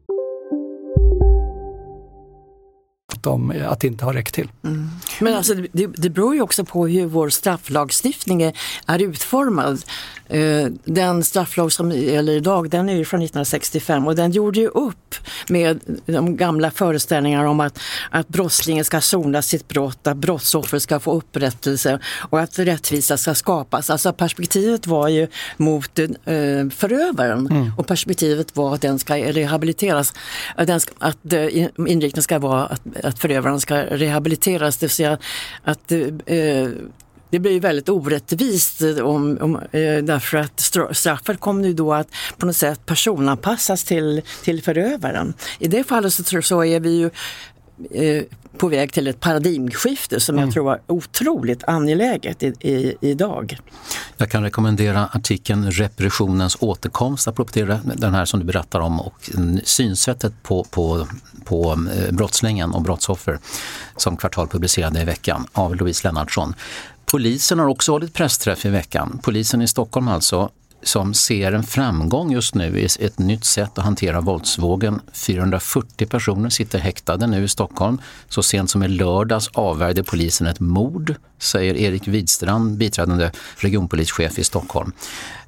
[3.27, 4.49] Om att det inte har räckt till.
[4.63, 4.89] Mm.
[5.19, 8.53] Men alltså, det, det beror ju också på hur vår strafflagstiftning är,
[8.85, 9.83] är utformad.
[10.31, 14.67] Eh, den strafflag som gäller idag den är ju från 1965 och den gjorde ju
[14.67, 15.15] upp
[15.49, 17.79] med de gamla föreställningarna om att,
[18.09, 23.35] att brottslingen ska sona sitt brott, att brottsoffer ska få upprättelse och att rättvisa ska
[23.35, 23.89] skapas.
[23.89, 26.07] Alltså perspektivet var ju mot eh,
[26.69, 27.71] förövaren mm.
[27.77, 30.13] och perspektivet var att den ska rehabiliteras.
[30.57, 31.45] Den ska, att eh,
[31.77, 32.65] inriktningen ska vara
[33.03, 35.17] att, att förövaren ska rehabiliteras, det vill säga
[35.63, 36.67] att eh,
[37.29, 40.59] det blir väldigt orättvist om, om, eh, därför att
[40.91, 45.33] straffet kommer ju då att på något sätt personanpassas till, till förövaren.
[45.59, 47.09] I det fallet så, så är vi ju
[47.91, 48.23] eh,
[48.61, 50.45] på väg till ett paradigmskifte som mm.
[50.45, 53.57] jag tror är otroligt angeläget i, i, idag.
[54.17, 59.29] Jag kan rekommendera artikeln Repressionens återkomst, apropå den här som du berättar om och
[59.63, 61.07] synsättet på, på,
[61.45, 63.39] på eh, brottslingen och brottsoffer
[63.97, 66.53] som Kvartal publicerade i veckan av Louise Lennartsson.
[67.05, 69.19] Polisen har också hållit pressträff i veckan.
[69.23, 70.49] Polisen i Stockholm alltså,
[70.83, 75.01] som ser en framgång just nu i ett nytt sätt att hantera våldsvågen.
[75.13, 78.01] 440 personer sitter häktade nu i Stockholm.
[78.29, 84.43] Så sent som i lördags avvärjde polisen ett mord, säger Erik Widstrand, biträdande regionpolischef i
[84.43, 84.91] Stockholm.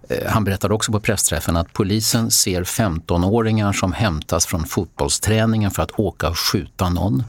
[0.10, 5.84] Eh, han berättade också på pressträffen att polisen ser 15-åringar som hämtas från fotbollsträningen för
[5.84, 7.24] att åka och skjuta någon.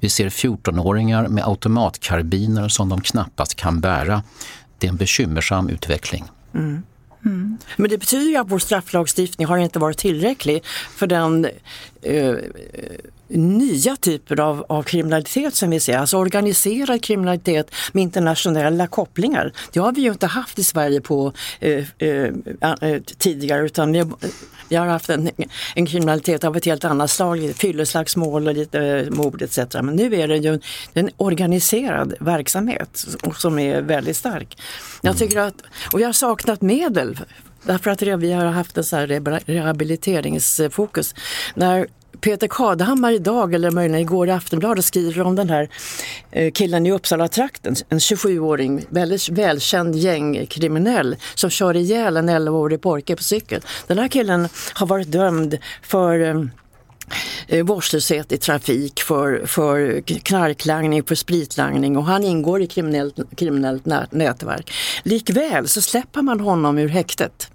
[0.00, 4.22] Vi ser 14-åringar med automatkarbiner som de knappast kan bära.
[4.78, 6.24] Det är en bekymmersam utveckling.
[6.54, 6.82] Mm.
[7.26, 7.58] Mm.
[7.76, 10.64] Men det betyder ju att vår strafflagstiftning har inte varit tillräcklig
[10.96, 11.46] för den
[12.02, 12.36] eh, eh
[13.28, 19.52] nya typer av, av kriminalitet som vi ser, alltså organiserad kriminalitet med internationella kopplingar.
[19.72, 24.04] Det har vi ju inte haft i Sverige på eh, eh, eh tidigare utan vi,
[24.68, 25.30] vi, har haft en,
[25.74, 29.58] en kriminalitet av ett helt annat slag, fylleslagsmål och lite mord etc.
[29.74, 30.60] Men nu är det ju en,
[30.94, 34.58] en organiserad verksamhet som är väldigt stark.
[35.02, 35.18] Jag mm.
[35.18, 37.18] tycker att, och vi har saknat medel
[37.66, 39.06] Därför att vi har haft en så här
[39.46, 41.14] rehabiliteringsfokus.
[41.54, 41.86] När
[42.20, 45.68] Peter Kadhammar idag, eller möjligen igår i Aftonbladet, skriver om den här
[46.30, 53.16] eh, killen i Uppsala-trakten, en 27-åring, väldigt välkänd gängkriminell som kör ihjäl en 11-årig pojke
[53.16, 53.62] på cykel.
[53.86, 56.42] Den här killen har varit dömd för eh,
[57.48, 63.86] eh, vårdslöshet i trafik, för, för knarklangning, för spritlangning och han ingår i kriminellt, kriminellt
[64.10, 64.72] nätverk.
[65.02, 67.50] Likväl så släpper man honom ur häktet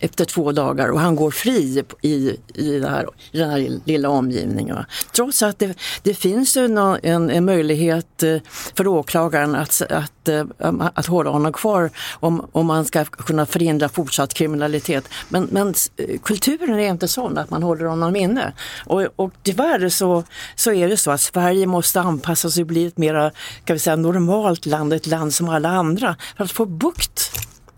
[0.00, 4.08] efter två dagar och han går fri i, i, det här, i den här lilla
[4.08, 4.76] omgivningen.
[5.12, 8.36] Trots att det, det finns en, en, en, möjlighet eh,
[8.74, 13.46] för åklagaren att, att, eh, um, att hålla honom kvar om, om man ska kunna
[13.46, 15.08] förhindra fortsatt kriminalitet.
[15.28, 18.52] Men, men eh, kulturen är inte sån att man håller honom inne.
[18.86, 20.24] Och, och tyvärr så,
[20.56, 23.32] så är det så att Sverige måste anpassa sig och bli ett mer
[23.64, 27.32] kan vi säga, normalt land, ett land som alla andra för att få bukt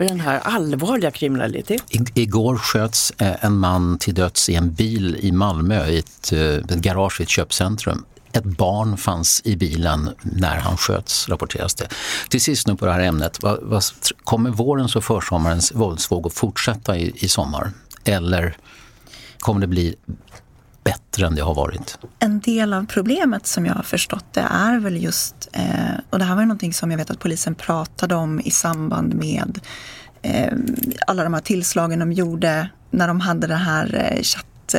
[0.08, 2.06] den här allvarliga kriminaliteten.
[2.14, 6.40] igår sköts eh, en man till döds i en bil i Malmö i ett, eh,
[6.40, 8.04] ett garage i ett köpcentrum.
[8.32, 11.88] Ett barn fanns i bilen när han sköts, rapporteras det.
[12.28, 13.82] Till sist nu på det här ämnet, vad, vad,
[14.24, 17.70] kommer vårens och försommarens våldsvåg att fortsätta i, i sommar?
[18.04, 18.56] Eller
[19.38, 19.94] kommer det bli
[20.84, 21.98] bättre än det har varit?
[22.18, 25.64] En del av problemet som jag har förstått det är väl just, eh,
[26.10, 29.60] och det här var någonting som jag vet att polisen pratade om i samband med
[30.22, 30.52] eh,
[31.06, 34.74] alla de här tillslagen de gjorde när de hade det här eh, chatt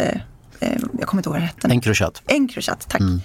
[0.99, 1.67] jag kommer inte ihåg vad det hette.
[1.67, 2.21] Encrochat.
[2.27, 3.01] Encrochat, tack.
[3.01, 3.21] Mm.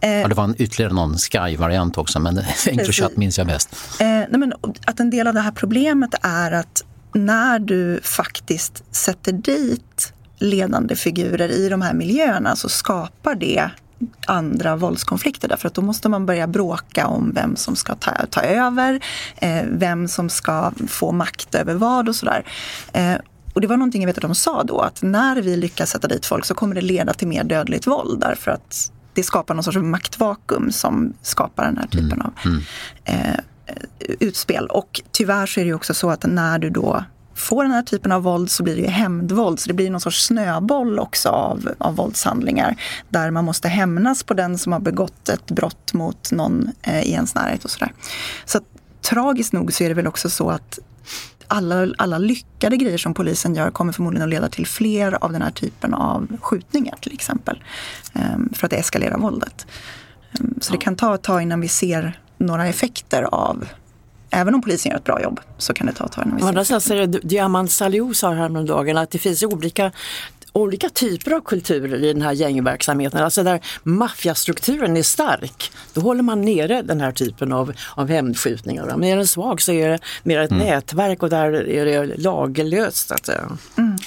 [0.00, 3.68] ja, det var en, ytterligare någon Sky-variant också, men Encrochat minns jag bäst.
[4.00, 4.52] Eh, nej, men
[4.86, 10.12] att en del av det här problemet är att när du faktiskt sätter dit
[10.42, 13.70] ledande figurer i de här miljöerna så skapar det
[14.26, 18.40] andra våldskonflikter därför att då måste man börja bråka om vem som ska ta, ta
[18.40, 19.00] över,
[19.36, 22.44] eh, vem som ska få makt över vad och sådär.
[22.92, 23.14] Eh,
[23.52, 26.08] och det var någonting jag vet att de sa då att när vi lyckas sätta
[26.08, 29.64] dit folk så kommer det leda till mer dödligt våld därför att det skapar någon
[29.64, 32.26] sorts maktvakuum som skapar den här typen mm.
[32.26, 32.62] av mm.
[33.04, 33.38] eh,
[34.20, 34.66] utspel.
[34.66, 38.12] Och tyvärr så är det också så att när du då får den här typen
[38.12, 39.60] av våld så blir det ju hämndvåld.
[39.60, 42.76] Så det blir någon sorts snöboll också av, av våldshandlingar.
[43.08, 47.12] Där man måste hämnas på den som har begått ett brott mot någon eh, i
[47.12, 47.92] ens närhet och sådär.
[48.44, 48.64] Så att,
[49.00, 50.78] tragiskt nog så är det väl också så att
[51.48, 55.42] alla, alla lyckade grejer som polisen gör kommer förmodligen att leda till fler av den
[55.42, 57.62] här typen av skjutningar till exempel.
[58.12, 59.66] Um, för att eskalera våldet.
[60.40, 63.68] Um, så det kan ta ett tag innan vi ser några effekter av
[64.32, 66.42] även om polisen gör ett bra jobb så kan det ta ett tag innan vi
[66.42, 69.92] Andra säger Diamant Salihu sa häromdagen att det finns olika
[70.52, 73.24] olika typer av kulturer i den här gängverksamheten.
[73.24, 78.84] Alltså där maffiastrukturen är stark, då håller man nere den här typen av, av hämndskjutningar.
[78.84, 80.66] Men är den svag så är det mer ett mm.
[80.66, 83.08] nätverk och där är det lagerlöst.
[83.08, 83.58] Så att säga.
[83.78, 83.98] Mm.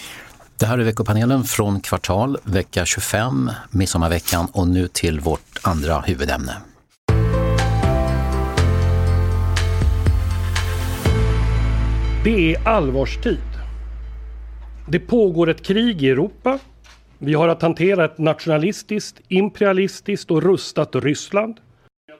[0.57, 6.55] Det här är veckopanelen från Kvartal, vecka 25, midsommarveckan och nu till vårt andra huvudämne.
[12.25, 13.37] Det är allvarstid.
[14.89, 16.59] Det pågår ett krig i Europa.
[17.17, 21.57] Vi har att hantera ett nationalistiskt, imperialistiskt och rustat Ryssland.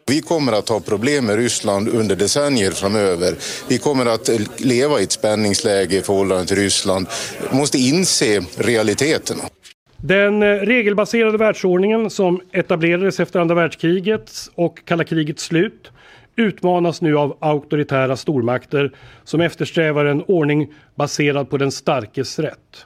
[0.07, 3.35] Vi kommer att ha problem med Ryssland under decennier framöver.
[3.69, 7.07] Vi kommer att leva i ett spänningsläge i förhållande till Ryssland.
[7.51, 9.43] Vi måste inse realiteterna.
[9.97, 15.91] Den eh, regelbaserade världsordningen som etablerades efter andra världskriget och kalla krigets slut
[16.35, 18.91] utmanas nu av auktoritära stormakter
[19.23, 22.85] som eftersträvar en ordning baserad på den starkes rätt.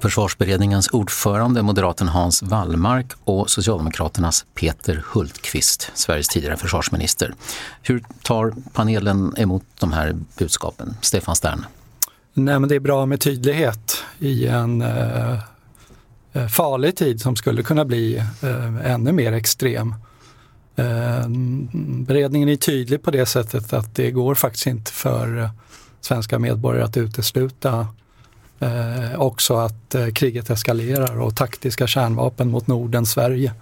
[0.00, 7.34] Försvarsberedningens ordförande, moderaten Hans Wallmark och Socialdemokraternas Peter Hultqvist, Sveriges tidigare försvarsminister.
[7.82, 10.94] Hur tar panelen emot de här budskapen?
[11.02, 11.64] Stefan Stern.
[12.34, 15.38] Nej, men det är bra med tydlighet i en eh,
[16.48, 19.94] farlig tid som skulle kunna bli eh, ännu mer extrem.
[20.78, 25.50] Ehm, beredningen är tydlig på det sättet att det går faktiskt inte för eh,
[26.00, 27.86] svenska medborgare att utesluta
[28.60, 33.52] eh, också att eh, kriget eskalerar och taktiska kärnvapen mot Norden, Sverige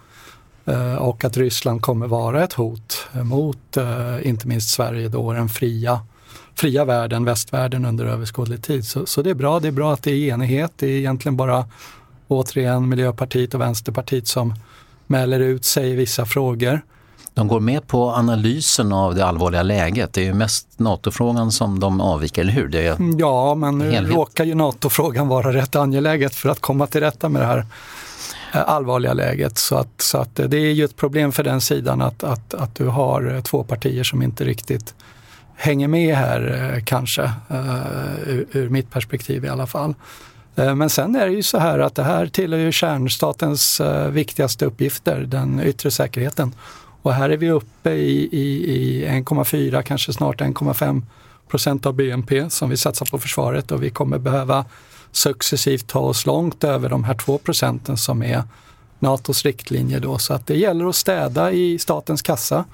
[0.67, 5.49] Eh, och att Ryssland kommer vara ett hot mot eh, inte minst Sverige då, den
[5.49, 6.01] fria,
[6.55, 8.87] fria världen, västvärlden under överskådlig tid.
[8.87, 10.73] Så, så det är bra, det är bra att det är enighet.
[10.77, 11.65] Det är egentligen bara
[12.29, 14.55] återigen Miljöpartiet och Vänsterpartiet som
[15.07, 16.81] mäler ut sig i vissa frågor.
[17.37, 20.13] De går med på analysen av det allvarliga läget.
[20.13, 22.69] Det är ju mest NATO-frågan som de avviker, eller hur?
[22.69, 24.15] Det är ja, men nu helhet.
[24.15, 27.67] råkar ju NATO-frågan vara rätt angeläget för att komma till rätta med det här
[28.55, 29.59] eh, allvarliga läget.
[29.59, 32.75] Så att, så att det är ju ett problem för den sidan att, att, att
[32.75, 34.95] du har eh, två partier som inte riktigt
[35.57, 37.31] hänger med här eh, kanske,
[38.27, 39.95] ur, ur mitt perspektiv i alla fall.
[40.55, 43.81] Men sen är det ju så här att det här tillhör ju kärnstatens
[44.11, 46.53] viktigaste uppgifter, den yttre säkerheten.
[47.07, 51.03] Och här är vi uppe i, i, i 1,4, kanske snart 1,5
[51.49, 54.65] procent av BNP som vi satsar på försvaret och vi kommer behöva
[55.13, 58.43] successivt ta oss långt över de här 2 procenten som är
[58.99, 60.19] NATOs riktlinje då.
[60.19, 62.65] Så att det gäller att städa i statens kassa.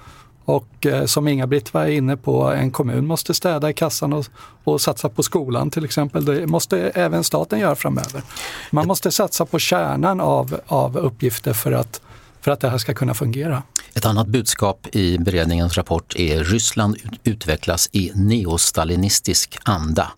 [0.45, 4.27] Och eh, som Inga-Britt var inne på, en kommun måste städa i kassan och,
[4.65, 6.25] och, satsa på skolan till exempel.
[6.25, 8.23] Det måste även staten göra framöver.
[8.71, 12.01] Man måste satsa på kärnan av, av uppgifter för att,
[12.43, 13.63] för att det här ska kunna fungera.
[13.95, 20.13] Ett annat budskap i beredningens rapport är Ryssland utvecklas i neostalinistisk anda.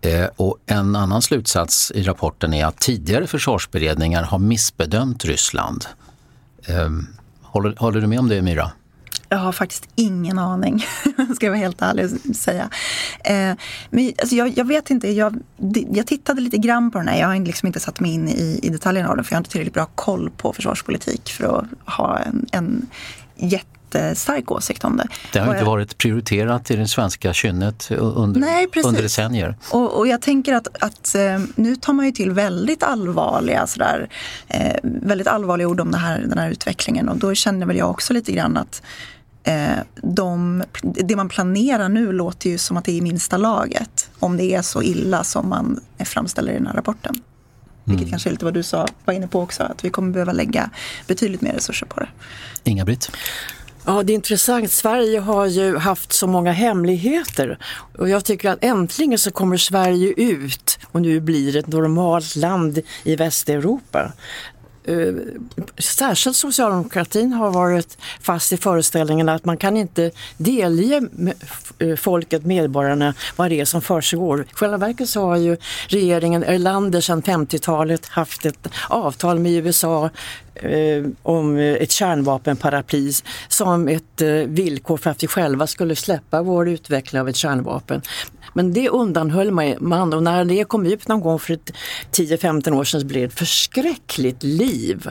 [0.00, 5.86] Eh, och en annan slutsats i rapporten är att tidigare försvarsberedningar har missbedömt Ryssland.
[6.66, 7.06] Ehm,
[7.42, 8.70] håller, håller du med om det, Myra?
[9.28, 10.78] Jag har faktiskt ingen aning,
[11.34, 12.70] ska jag vara helt ärlig och säga.
[13.24, 13.52] Eh,
[13.90, 15.38] men alltså jag, jag, vet inte, jag,
[15.90, 17.20] jag tittade lite grann på den här.
[17.20, 19.40] Jag har liksom inte satt mig in i, i detaljerna av den för jag har
[19.40, 22.86] inte tillräckligt bra koll på försvarspolitik för att ha en, en
[23.36, 25.08] jättestark åsikt om det.
[25.32, 29.56] Det har inte varit prioriterat i det svenska kynnet under, nej, under decennier.
[29.72, 34.08] Och, och jag tänker att, att, eh, nu tar man ju till väldigt allvarliga, sådär,
[34.48, 37.90] eh, väldigt allvarliga ord om det här, den här utvecklingen och då känner väl jag
[37.90, 38.82] också lite grann att
[40.02, 44.10] de, det man planerar nu låter ju som att det är i minsta laget.
[44.18, 47.14] Om det är så illa som man framställer i den här rapporten.
[47.14, 47.96] Mm.
[47.96, 50.32] Vilket kanske är lite vad du sa, var inne på också, att vi kommer behöva
[50.32, 50.70] lägga
[51.06, 52.08] betydligt mer resurser på det.
[52.64, 53.10] Inga-Britt?
[53.84, 54.70] Ja, det är intressant.
[54.70, 57.58] Sverige har ju haft så många hemligheter
[57.98, 62.36] och jag tycker att äntligen så kommer Sverige ut och nu blir det ett normalt
[62.36, 64.12] land i Västeuropa.
[64.86, 65.14] Eh,
[65.78, 71.02] särskilt socialdemokratin har varit fast i föreställningen att man kan inte delge
[71.78, 74.42] eh, folket, medborgarna, vad det är som försiggår.
[74.42, 75.56] I själva verket så har ju
[75.88, 80.10] regeringen Erlander sedan 50-talet haft ett avtal med USA
[80.54, 83.12] eh, om ett kärnvapenparaply
[83.48, 88.02] som ett eh, villkor för att vi själva skulle släppa vår utveckling av ett kärnvapen.
[88.56, 89.50] Men det undanhöll
[89.80, 91.58] man och när det kom ut någon gång för
[92.12, 95.10] 10-15 år sedan så blev det ett förskräckligt liv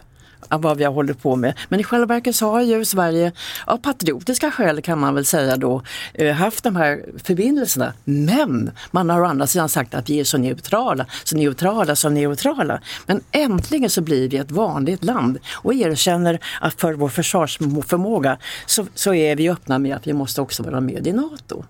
[0.49, 1.53] av vad vi har hållit på med.
[1.69, 3.31] Men i själva verket så har ju Sverige
[3.65, 5.81] av patriotiska skäl kan man väl säga då
[6.13, 7.93] eh, haft de här förbindelserna.
[8.03, 12.09] Men man har å andra sidan sagt att vi är så neutrala, så neutrala, så
[12.09, 12.81] neutrala.
[13.05, 18.85] Men äntligen så blir vi ett vanligt land och erkänner att för vår försvarsförmåga så,
[18.95, 21.63] så är vi öppna med att vi måste också vara med i NATO.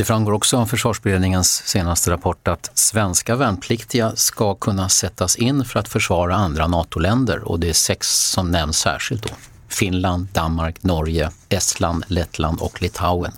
[0.00, 5.80] Det framgår också av försvarsberedningens senaste rapport att svenska värnpliktiga ska kunna sättas in för
[5.80, 9.34] att försvara andra NATO-länder och det är sex som nämns särskilt då.
[9.68, 13.32] Finland, Danmark, Norge, Estland, Lettland och Litauen.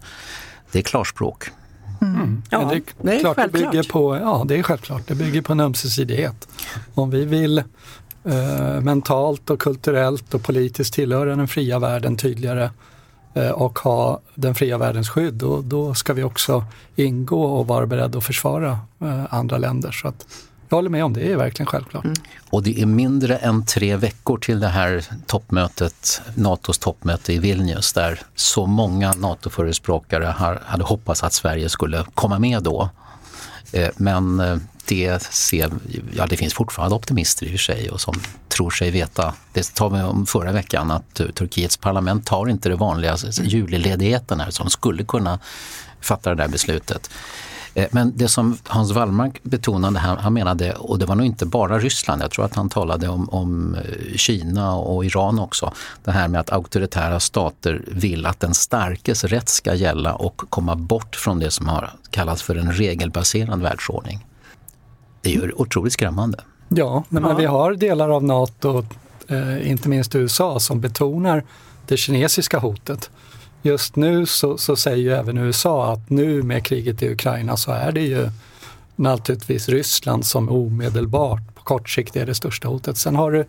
[0.73, 1.51] Det är klarspråk.
[2.01, 2.15] Mm.
[2.15, 2.43] Mm.
[2.51, 3.63] Ja, det, är, det är klart, självklart.
[3.63, 5.03] Det bygger på, ja, det är självklart.
[5.07, 6.49] Det bygger på en ömsesidighet.
[6.95, 7.59] Om vi vill
[8.25, 12.71] eh, mentalt och kulturellt och politiskt tillhöra den fria världen tydligare
[13.35, 16.65] och ha den fria världens skydd, då, då ska vi också
[16.97, 19.93] ingå och vara beredda att försvara eh, andra länder.
[19.93, 20.27] Så att,
[20.69, 22.05] jag håller med om det, det är verkligen självklart.
[22.05, 22.17] Mm.
[22.51, 27.93] Och det är mindre än tre veckor till det här toppmötet, NATOs toppmöte i Vilnius
[27.93, 30.25] där så många NATO-förespråkare
[30.65, 32.89] hade hoppats att Sverige skulle komma med då.
[33.73, 34.41] Eh, men
[34.87, 35.71] det, ser,
[36.17, 38.15] ja, det finns fortfarande optimister i och för sig och som
[38.49, 42.69] tror sig veta, det tar vi om förra veckan, att eh, Turkiets parlament tar inte
[42.69, 45.39] det vanliga juliledigheten här som skulle kunna
[46.01, 47.11] fatta det där beslutet.
[47.75, 51.47] Eh, men det som Hans Wallmark betonade, här, han menade, och det var nog inte
[51.47, 55.73] bara Ryssland, jag tror att han talade om, om eh, Kina och Iran också,
[56.05, 60.77] det här med att auktoritära stater vill att den starkes rätt ska gälla och komma
[60.77, 64.27] bort från det som har kallats för en regelbaserad världsordning.
[65.23, 66.39] Det är ju otroligt skrämmande.
[66.69, 67.35] Ja, men, ja.
[67.35, 68.85] vi har delar av NATO,
[69.29, 71.45] eh, inte minst USA, som betonar
[71.87, 73.11] det kinesiska hotet.
[73.63, 77.73] Just nu så, så, säger ju även USA att nu med kriget i Ukraina så
[77.73, 78.31] är det ju
[78.97, 82.97] naturligtvis Ryssland som omedelbart på kort sikt är det största hotet.
[82.97, 83.45] Sen har du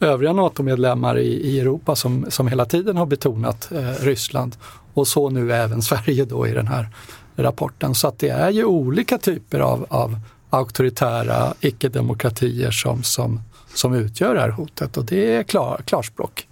[0.00, 4.56] övriga NATO-medlemmar i, i, Europa som, som hela tiden har betonat eh, Ryssland.
[4.94, 6.88] Och så nu även Sverige då i den här
[7.36, 7.94] rapporten.
[7.94, 10.18] Så att det är ju olika typer av, av
[10.50, 13.40] auktoritära icke-demokratier som, som,
[13.74, 16.48] som utgör det här hotet och det är klar, klarspråk.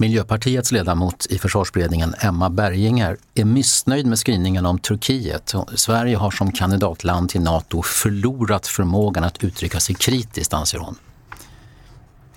[0.00, 5.54] Miljöpartiets ledamot i försvarsberedningen, Emma Berginger, är missnöjd med skrivningen om Turkiet.
[5.74, 10.96] Sverige har som kandidatland till Nato förlorat förmågan att uttrycka sig kritiskt, anser hon.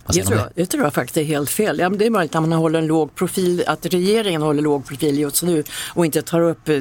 [0.08, 1.80] Det tror, jag, det tror jag faktiskt är helt fel.
[1.80, 5.20] Ja, det är möjligt att man håller en låg profil, att regeringen håller låg profil
[5.20, 6.76] just nu och inte tar upp eh,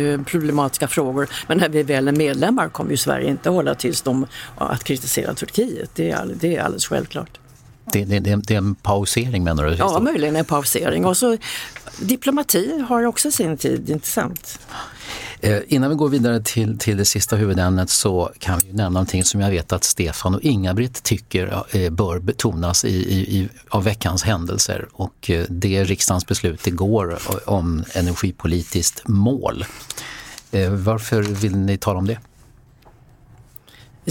[0.00, 1.28] eh, problematiska frågor.
[1.46, 5.34] Men när vi väl är medlemmar kommer ju Sverige inte hålla tyst om att kritisera
[5.34, 5.90] Turkiet.
[5.94, 7.38] Det är, det är alldeles självklart.
[7.92, 9.74] Det, det, det, det, är en pausering menar du?
[9.74, 11.04] Ja, möjligen en pausering.
[11.04, 11.36] Och så
[12.00, 14.58] diplomati har också sin tid, inte sant?
[15.42, 19.24] Eh, innan vi går vidare till, till det sista huvudämnet så kan vi nämna någonting
[19.24, 22.96] som jag vet att Stefan och Inga-Britt tycker eh, bör betonas i,
[23.38, 29.64] i, av veckans händelser och eh, det är riksdagens beslut igår eh, om energipolitiskt mål.
[30.50, 32.18] Eh, varför vill ni tala om det?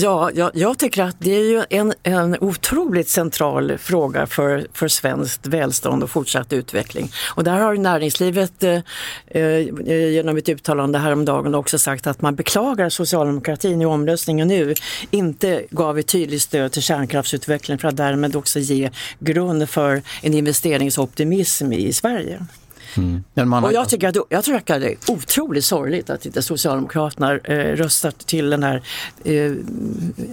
[0.01, 4.87] Ja, jag, jag, tycker att det är ju en, en otroligt central fråga för, för
[4.87, 7.11] svenskt välstånd och fortsatt utveckling.
[7.35, 8.81] Och där har näringslivet eh,
[9.27, 14.73] eh, genom ett uttalande häromdagen också sagt att man beklagar socialdemokratin i omröstningen nu
[15.11, 18.89] inte gav ett tydligt stöd till kärnkraftsutveckling för att därmed också ge
[19.19, 22.45] grund för en investeringsoptimism i Sverige.
[22.97, 23.49] Mm.
[23.49, 23.63] Man...
[23.63, 27.75] Och jag tycker, att, jag tror att det är otroligt sorgligt att inte Socialdemokraterna eh,
[27.75, 28.81] röstat till den här
[29.23, 29.51] eh,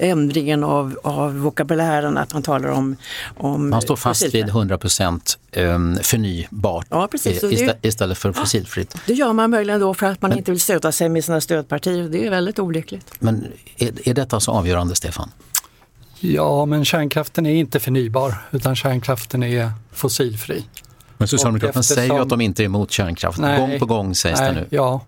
[0.00, 2.96] ändringen av, av vokabulären, att man talar om...
[3.36, 7.44] om man står fast vid 100 procent eh, förnybart ja, precis.
[7.44, 8.96] Istället, istället för fossilfritt.
[9.06, 10.38] Det gör man möjligen då för att man Men...
[10.38, 12.08] inte vill stöta sig med sina stödpartier.
[12.08, 13.12] Det är väldigt olyckligt.
[13.18, 13.46] Men
[13.76, 15.30] är, är detta så avgörande, Stefan?
[16.20, 20.64] Ja, men kärnkraften är inte förnybar utan kärnkraften är fossilfri.
[21.18, 21.94] Men Socialdemokraterna eftersom...
[21.94, 23.38] säger ju att de inte är emot kärnkraft.
[23.38, 24.66] Nej, gång på gång sägs nej, det nu.
[24.70, 25.00] Ja,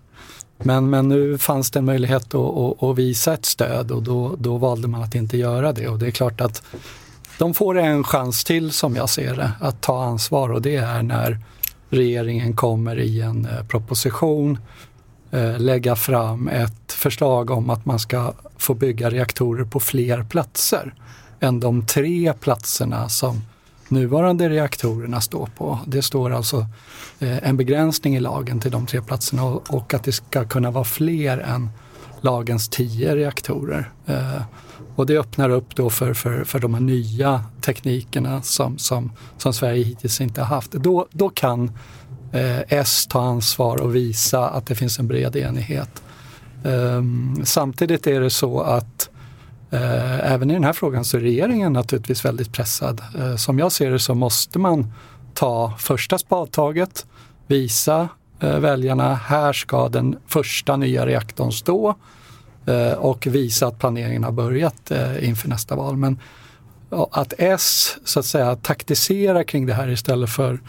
[0.57, 4.35] men, men nu fanns det en möjlighet att, att, att, visa ett stöd och då,
[4.37, 5.87] då valde man att inte göra det.
[5.87, 6.63] Och det är klart att
[7.37, 11.03] de får en chans till som jag ser det att ta ansvar och det är
[11.03, 11.39] när
[11.89, 14.57] regeringen kommer i en eh, proposition
[15.31, 20.93] eh, lägga fram ett förslag om att man ska få bygga reaktorer på fler platser
[21.39, 23.41] än de tre platserna som
[23.91, 25.79] nuvarande reaktorerna står på.
[25.87, 26.65] Det står alltså
[27.19, 30.83] eh, en begränsning i lagen till de tre platserna och, att det ska kunna vara
[30.83, 31.69] fler än
[32.21, 33.91] lagens tio reaktorer.
[34.05, 34.41] Eh,
[34.95, 39.53] och det öppnar upp då för, för, för de här nya teknikerna som, som, som
[39.53, 40.71] Sverige hittills inte har haft.
[40.71, 41.71] Då, då kan
[42.31, 46.03] eh, S ta ansvar och visa att det finns en bred enighet.
[46.63, 49.09] Ehm, samtidigt är det så att
[49.71, 53.01] Eh, även i den här frågan så är regeringen naturligtvis väldigt pressad.
[53.17, 54.93] Eh, som jag ser det så måste man
[55.33, 57.05] ta första spadtaget,
[57.47, 58.09] visa
[58.39, 61.95] eh, väljarna, här ska den första nya reaktorn stå
[62.97, 65.97] och visa att planeringen har börjat inför nästa val.
[65.97, 66.19] Men
[67.11, 70.59] att S så att säga taktiserar kring det här istället för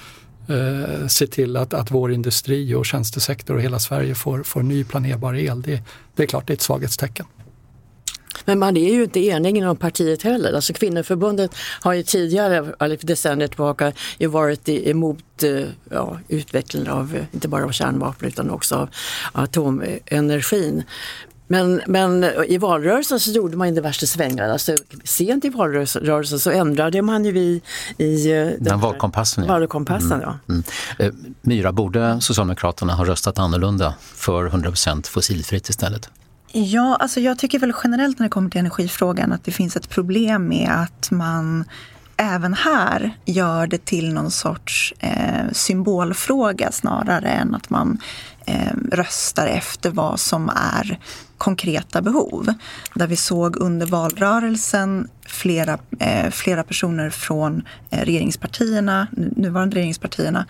[0.49, 4.85] eh, se till att, att vår industri och tjänstesektor och hela Sverige får, får ny
[4.85, 5.83] planerbar el, det,
[6.15, 7.27] det är klart det är ett svaghetstecken.
[8.45, 10.53] Men man är ju inte enig inom partiet heller.
[10.53, 11.51] Alltså kvinnoförbundet
[11.81, 17.25] har ju tidigare, eller för decennier tillbaka, ju varit emot eh, ja, utvecklingen av, eh,
[17.33, 18.89] inte bara av kärnvapen utan också av
[19.33, 20.83] atomenergin.
[21.47, 24.49] Men, men i valrörelsen så gjorde man diverse svängar.
[24.49, 24.75] Alltså,
[25.05, 27.63] sent i valrörelsen så ändrade man ju i,
[27.99, 29.45] i eh, den, den valkompassen.
[29.45, 29.53] Ja.
[29.53, 30.33] valkompassen mm.
[30.49, 30.55] ja.
[30.99, 31.35] Mm.
[31.43, 36.11] Myra, borde Socialdemokraterna ha röstat annorlunda för 100% fossilfritt istället?
[36.53, 39.89] Ja, alltså jag tycker väl generellt när det kommer till energifrågan att det finns ett
[39.89, 41.65] problem med att man
[42.17, 47.99] även här gör det till någon sorts eh, symbolfråga snarare än att man
[48.47, 50.99] eh, röstar efter vad som är
[51.39, 52.55] konkreta behov.
[52.95, 60.47] Där vi såg under valrörelsen flera, eh, flera personer från eh, regeringspartierna, nuvarande regeringspartierna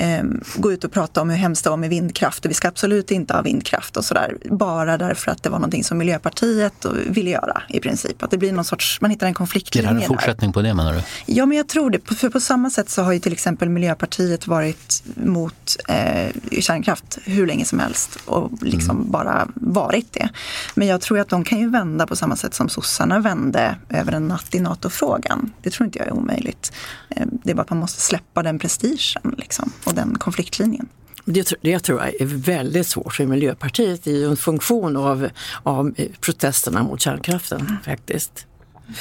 [0.00, 0.24] eh,
[0.56, 3.10] gå ut och prata om hur hemskt det var med vindkraft och vi ska absolut
[3.10, 4.36] inte ha vindkraft och sådär.
[4.50, 8.22] Bara därför att det var någonting som Miljöpartiet ville göra i princip.
[8.22, 10.74] Att det blir någon sorts, man hittar en konfliktlinje Är det en fortsättning på det
[10.74, 11.02] menar du?
[11.26, 12.14] Ja men jag tror det.
[12.14, 17.46] För på samma sätt så har ju till exempel Miljöpartiet varit mot eh, kärnkraft hur
[17.46, 19.10] länge som helst och liksom mm.
[19.10, 20.28] bara varit det.
[20.74, 24.12] Men jag tror att de kan ju vända på samma sätt som sossarna vände över
[24.12, 25.52] en natt i NATO-frågan.
[25.62, 26.72] Det tror inte jag är omöjligt.
[27.08, 30.88] Eh, det är bara att man måste släppa den prestigen liksom och den konfliktlinjen.
[31.24, 34.06] Det, det tror jag är väldigt svårt för Miljöpartiet.
[34.06, 35.28] Är ju en funktion av,
[35.62, 37.76] av protesterna mot kärnkraften mm.
[37.84, 38.46] faktiskt.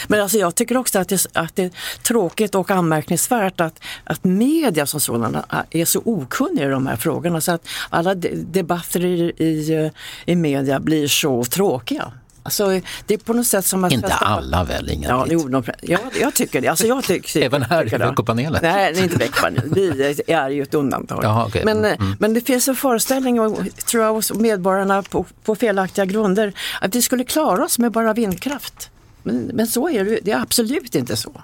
[0.08, 1.72] Men alltså jag tycker också att det, att det är
[2.04, 7.42] tråkigt och anmärkningsvärt att, att media som sådana är så okunniga i de här frågorna
[7.42, 9.92] så att alla debatter i, i,
[10.26, 12.12] i media blir så tråkiga.
[12.44, 13.92] Alltså, det är på något sätt som att...
[13.92, 16.68] Inte alla väl, Inga ja, jo, de, ja, jag tycker det.
[16.68, 18.60] Alltså, jag tycker, Även här i veckopanelen?
[18.64, 19.74] Nej, det är inte veckopanelen.
[19.76, 21.24] Vi är ju ett undantag.
[21.24, 21.66] Jaha, okay.
[21.66, 22.16] men, mm.
[22.20, 26.96] men det finns en föreställning, och, tror jag, hos medborgarna på, på felaktiga grunder, att
[26.96, 28.90] vi skulle klara oss med bara vindkraft.
[29.24, 31.42] Men, men så är det, det är absolut inte så.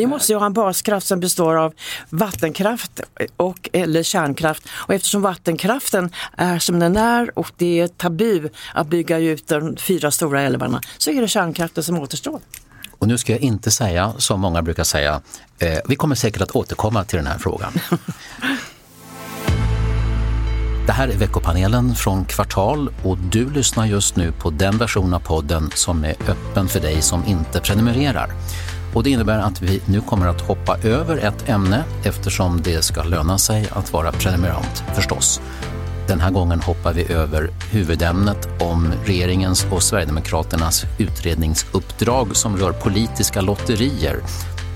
[0.00, 1.74] Vi måste ju ha en baskraft som består av
[2.10, 3.00] vattenkraft
[3.36, 4.68] och eller kärnkraft.
[4.70, 9.76] Och eftersom vattenkraften är som den är och det är tabu att bygga ut de
[9.76, 12.40] fyra stora älvarna så är det kärnkraften som återstår.
[12.98, 15.20] Och nu ska jag inte säga som många brukar säga,
[15.58, 17.72] eh, vi kommer säkert att återkomma till den här frågan.
[20.86, 25.20] Det här är veckopanelen från Kvartal och du lyssnar just nu på den version av
[25.20, 28.30] podden som är öppen för dig som inte prenumererar.
[28.94, 33.02] Och det innebär att vi nu kommer att hoppa över ett ämne eftersom det ska
[33.02, 35.40] löna sig att vara prenumerant förstås.
[36.08, 43.40] Den här gången hoppar vi över huvudämnet om regeringens och Sverigedemokraternas utredningsuppdrag som rör politiska
[43.40, 44.20] lotterier.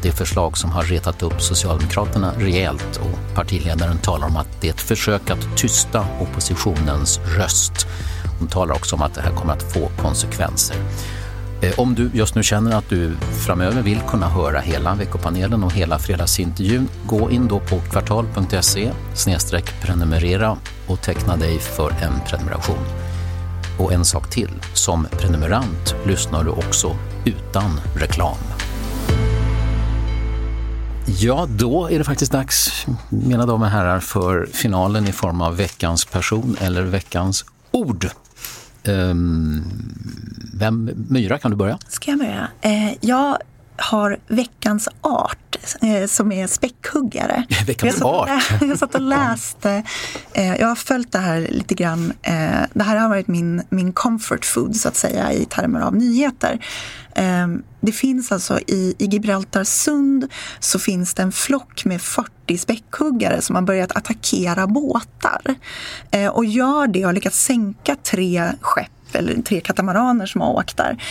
[0.02, 4.72] Det förslag som har retat upp Socialdemokraterna rejält och partiledaren talar om att det är
[4.72, 7.86] ett försök att tysta oppositionens röst.
[8.38, 10.76] Hon talar också om att det här kommer att få konsekvenser.
[11.62, 15.72] Eh, om du just nu känner att du framöver vill kunna höra hela veckopanelen och
[15.72, 18.90] hela fredagsintervjun, gå in då på kvartal.se
[19.80, 22.84] prenumerera och teckna dig för en prenumeration.
[23.78, 28.36] Och en sak till, som prenumerant lyssnar du också utan reklam.
[31.06, 35.56] Ja, då är det faktiskt dags, mina damer och herrar, för finalen i form av
[35.56, 38.10] veckans person eller veckans ord.
[38.88, 39.62] Um,
[40.54, 41.78] vem, Myra, kan du börja?
[41.88, 42.48] Ska jag börja?
[42.60, 43.38] Eh, jag
[43.76, 47.44] har veckans art eh, som är späckhuggare.
[47.66, 48.30] veckans jag art?
[48.60, 49.82] jag satt och läste.
[50.32, 52.12] Eh, jag har följt det här lite grann.
[52.22, 55.96] Eh, det här har varit min, min comfort food så att säga i termer av
[55.96, 56.58] nyheter.
[57.14, 57.48] Eh,
[57.80, 63.56] det finns alltså i, i Gibraltarsund så finns det en flock med 40 späckhuggare som
[63.56, 65.40] har börjat attackera båtar.
[66.10, 70.52] Eh, och gör det och har lyckats sänka tre skepp eller tre katamaraner som har
[70.52, 71.02] åkt där.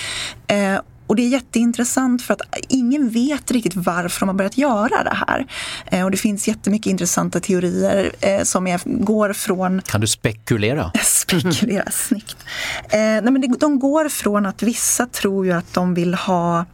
[0.48, 0.80] Eh,
[1.14, 5.18] och det är jätteintressant för att ingen vet riktigt varför de har börjat göra det
[5.28, 5.46] här.
[5.86, 9.82] Eh, och det finns jättemycket intressanta teorier eh, som är, går från...
[9.82, 10.92] Kan du spekulera?
[11.04, 12.38] spekulera, snyggt.
[12.84, 16.66] Eh, nej men det, de går från att vissa tror ju att de vill ha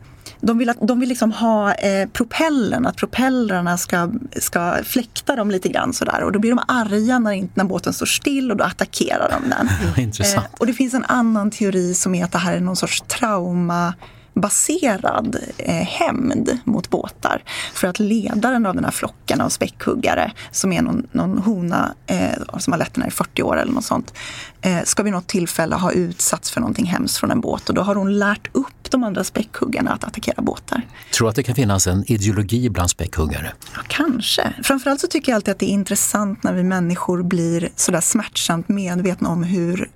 [0.41, 5.51] de vill, att, de vill liksom ha eh, propellern, att propellrarna ska, ska fläkta dem
[5.51, 6.23] lite grann sådär.
[6.23, 9.69] Och då blir de arga när, när båten står still och då attackerar de den.
[10.03, 10.45] Intressant.
[10.45, 13.03] Eh, och det finns en annan teori som är att det här är någon sorts
[13.07, 13.93] trauma
[14.41, 17.43] baserad eh, hämnd mot båtar.
[17.73, 22.57] För att ledaren av den här flocken av späckhuggare, som är någon, någon hona eh,
[22.57, 24.13] som har lett den här i 40 år eller något sånt,
[24.61, 27.69] eh, ska vid något tillfälle ha utsatts för någonting hemskt från en båt.
[27.69, 30.81] Och då har hon lärt upp de andra späckhuggarna att attackera båtar.
[31.13, 33.53] Tror du att det kan finnas en ideologi bland späckhuggare?
[33.75, 34.53] Ja, kanske.
[34.63, 38.69] Framförallt så tycker jag alltid att det är intressant när vi människor blir sådär smärtsamt
[38.69, 39.89] medvetna om hur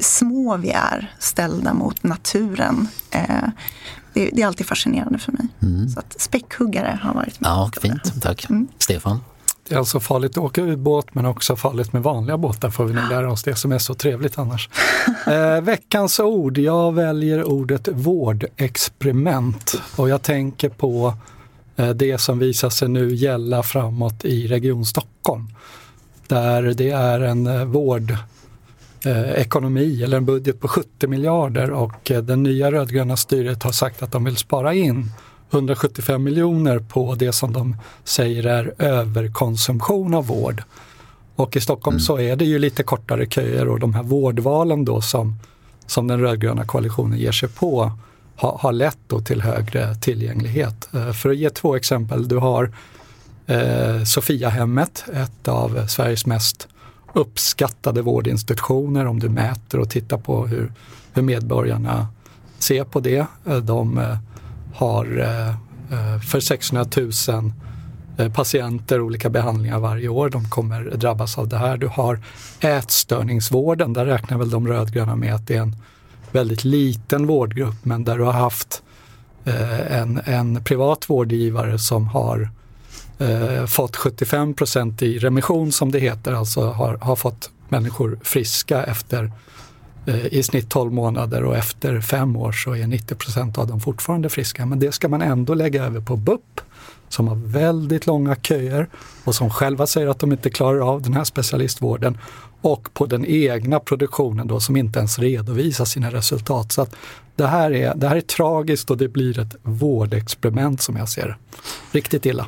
[0.00, 2.88] små vi är ställda mot naturen.
[3.10, 3.48] Eh,
[4.12, 5.46] det, det, är alltid fascinerande för mig.
[5.62, 5.88] Mm.
[5.88, 7.48] Så att späckhuggare har varit med.
[7.48, 8.22] Ja, fint.
[8.22, 8.50] Tack.
[8.50, 8.68] Mm.
[8.78, 9.20] Stefan?
[9.68, 12.94] Det är alltså farligt att åka ubåt men också farligt med vanliga båtar får vi
[12.94, 14.68] nog lära oss det som är så trevligt annars.
[15.26, 21.14] eh, veckans ord, jag väljer ordet vårdexperiment och jag tänker på
[21.76, 25.48] eh, det som visar sig nu gälla framåt i Region Stockholm.
[26.26, 28.16] Där det är en eh, vård
[29.04, 33.72] eh, ekonomi eller en budget på 70 miljarder och eh, det nya rödgröna styret har
[33.72, 35.12] sagt att de vill spara in
[35.50, 40.62] 175 miljoner på det som de säger är överkonsumtion av vård.
[41.34, 42.00] Och i Stockholm mm.
[42.00, 45.38] så är det ju lite kortare köer och de här vårdvalen då som,
[45.86, 47.92] som den rödgröna koalitionen ger sig på
[48.36, 50.88] ha, har lett då till högre tillgänglighet.
[50.94, 52.72] Eh, för att ge två exempel, du har
[53.46, 56.68] eh, Sofiahemmet, ett av Sveriges mest
[57.12, 60.72] uppskattade vårdinstitutioner om du mäter och tittar på hur,
[61.12, 62.06] hur medborgarna
[62.58, 63.26] ser på det.
[63.46, 64.16] Eh, de eh,
[64.74, 70.30] har eh, för 600 000 patienter olika behandlingar varje år.
[70.30, 71.76] De kommer drabbas av det här.
[71.76, 72.20] Du har
[72.60, 75.76] ätstörningsvården, där räknar väl de rödgröna med att det är en
[76.32, 78.82] väldigt liten vårdgrupp men där du har haft
[79.88, 82.50] en, en privat vårdgivare som har
[83.18, 88.84] eh, fått 75 procent i remission som det heter, alltså har, har fått människor friska
[88.84, 89.32] efter
[90.06, 93.80] eh, i snitt 12 månader och efter fem år så är 90 procent av dem
[93.80, 94.66] fortfarande friska.
[94.66, 96.60] Men det ska man ändå lägga över på BUP
[97.08, 98.88] som har väldigt långa köer
[99.24, 102.18] och som själva säger att de inte klarar av den här specialistvården
[102.60, 106.72] och på den egna produktionen då som inte ens redovisar sina resultat.
[106.72, 106.96] Så att
[107.36, 111.26] det, här är, det här är tragiskt och det blir ett vårdexperiment som jag ser
[111.26, 111.36] det.
[111.92, 112.46] Riktigt illa.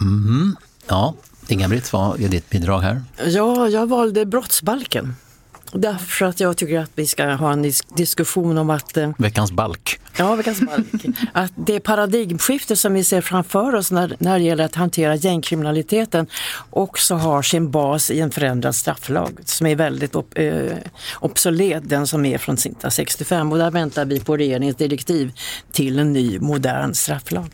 [0.00, 0.56] Mm.
[0.86, 1.14] Ja,
[1.48, 3.02] Inga-Britt, vad är ditt bidrag här?
[3.26, 5.14] Ja, jag valde brottsbalken.
[5.72, 8.96] Därför att jag tycker att vi ska ha en dis diskussion om att...
[8.96, 10.00] Eh, veckans balk.
[10.16, 11.04] Ja, veckans balk.
[11.32, 16.26] att det paradigmskifte som vi ser framför oss när, när det gäller att hantera gängkriminaliteten
[16.70, 20.76] också har sin bas i en förändrad strafflag som är väldigt op eh,
[21.20, 23.52] obsolet, den som är från 1965.
[23.52, 25.32] Och där väntar vi på regeringens direktiv
[25.72, 27.50] till en ny modern strafflag.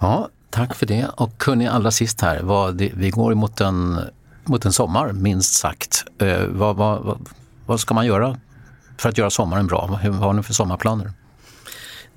[0.00, 1.06] Ja, tack för det.
[1.16, 4.00] Och kunde allra sist här, vad, vi går mot en
[4.44, 6.04] mot en sommar, minst sagt.
[6.18, 7.18] Eh, vad, vad,
[7.66, 8.38] vad, ska man göra
[8.98, 9.98] för att göra sommaren bra?
[10.04, 11.12] Vad har ni för sommarplaner?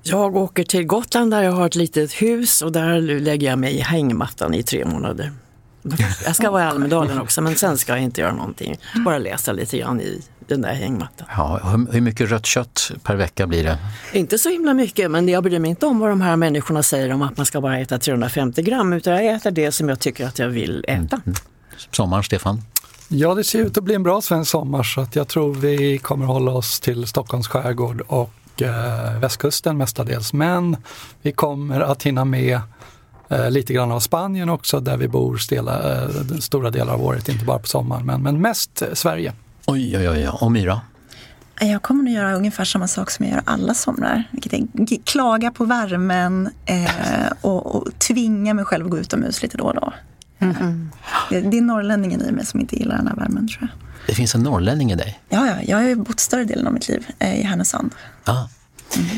[0.02, 3.74] Jag åker till Gotland där jag har ett litet hus och där lägger jag mig
[3.74, 5.32] i hängmattan i tre månader.
[6.24, 8.76] Jag ska vara i Almedalen också men sen ska jag inte göra någonting.
[9.04, 11.26] Bara läsa lite grann i den där hängmattan.
[11.36, 11.60] Ja,
[11.92, 13.78] hur mycket rött kött per vecka blir det?
[14.12, 17.12] Inte så himla mycket men jag bryr mig inte om vad de här människorna säger
[17.12, 20.26] om att man ska bara äta 350 gram utan jag äter det som jag tycker
[20.26, 21.20] att jag vill äta.
[21.26, 21.34] Mm
[21.90, 22.62] sommaren, Stefan?
[23.08, 25.98] Ja, det ser ut att bli en bra svensk sommar så att jag tror vi
[25.98, 30.32] kommer hålla oss till Stockholms skärgård och eh, västkusten mestadels.
[30.32, 30.76] Men
[31.22, 32.60] vi kommer att hinna med
[33.34, 36.08] eh, lite grann av Spanien också där vi bor stela, eh,
[36.40, 39.32] stora delar av året, inte bara på sommaren men, men mest Sverige.
[39.66, 40.28] Oj, oj, oj.
[40.28, 40.80] Och Myra?
[41.60, 44.24] Jag kommer nog göra ungefär samma sak som jag gör alla somrar.
[44.30, 49.56] Vilket är klaga på värmen eh, och, och tvinga mig själv att gå utomhus lite
[49.56, 49.92] då och då.
[50.38, 50.90] Mm.
[51.30, 53.68] Det, det är norrlänningen i mig som inte gillar den här värmen tror jag.
[54.06, 55.20] Det finns en norrlänning i dig?
[55.28, 57.94] Ja, ja jag har bott större delen av mitt liv eh, i Härnösand.
[58.24, 58.44] Ah.
[58.96, 59.08] Mm.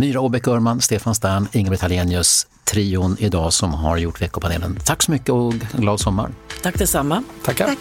[0.00, 4.78] Myra Åbäck Örman, Stefan Stern, Inga-Britt Hallenius, trion idag som har gjort veckopanelen.
[4.84, 6.30] Tack så mycket och glad sommar.
[6.62, 7.22] Tack detsamma.
[7.44, 7.66] Tackar.
[7.66, 7.78] Tack.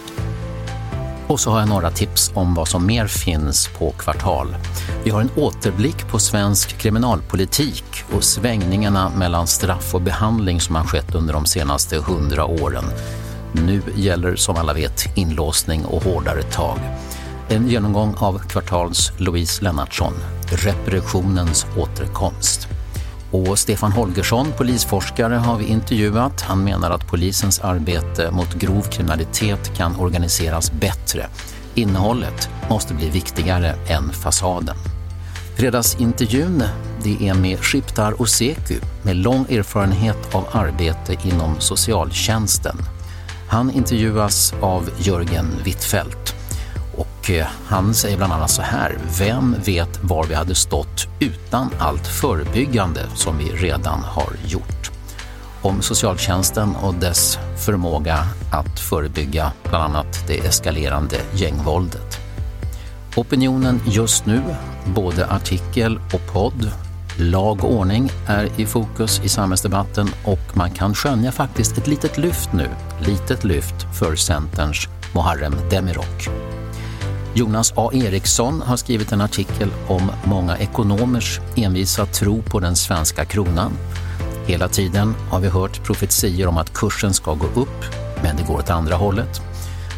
[1.28, 4.56] Och så har jag några tips om vad som mer finns på Kvartal.
[5.04, 7.84] Vi har en återblick på svensk kriminalpolitik
[8.16, 12.86] och svängningarna mellan straff och behandling som har skett under de senaste hundra åren.
[13.52, 16.80] Nu gäller som alla vet inlåsning och hårdare tag.
[17.50, 20.14] En genomgång av Kvartals Louise Lennartsson,
[20.52, 22.68] Repressionens återkomst.
[23.32, 26.42] Och Stefan Holgersson, polisforskare, har vi intervjuat.
[26.42, 31.28] Han menar att polisens arbete mot grov kriminalitet kan organiseras bättre.
[31.76, 34.76] Innehållet måste bli viktigare än fasaden.
[35.56, 36.64] Fredagsintervjun
[37.04, 42.78] det är med Shiptar Oseku med lång erfarenhet av arbete inom socialtjänsten.
[43.50, 46.39] Han intervjuas av Jörgen Wittfeldt.
[47.30, 51.70] Och eh, han säger bland annat så här, vem vet var vi hade stått utan
[51.80, 54.92] allt förebyggande som vi redan har gjort?
[55.62, 58.18] Om socialtjänsten och dess förmåga
[58.52, 62.18] att förebygga bland annat det eskalerande gängvåldet.
[63.16, 64.42] Opinionen just nu,
[64.96, 66.72] både artikel och podd,
[67.18, 72.18] lag och ordning är i fokus i samhällsdebatten och man kan skönja faktiskt ett litet
[72.18, 72.68] lyft nu,
[73.00, 76.30] litet lyft för Centerns Muharrem Demirok.
[77.34, 83.26] Jonas A Eriksson har skrivit en artikel om många ekonomers envisa tro på den svenska
[83.26, 83.72] kronan.
[84.48, 87.86] Hela tiden har vi hört profetier om att kursen ska gå upp,
[88.24, 89.42] men det går åt andra hållet.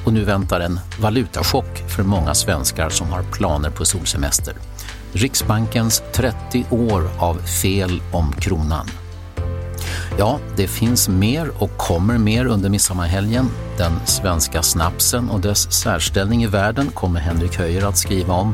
[0.06, 4.56] Och nu väntar en valutachock för många svenskar som har planer på solsemester.
[5.14, 8.88] Riksbankens 30 år av fel om kronan.
[10.22, 13.50] Ja, det finns mer och kommer mer under midsommarhelgen.
[13.78, 18.54] Den svenska snapsen och dess särställning i världen kommer Henrik Höjer att skriva om.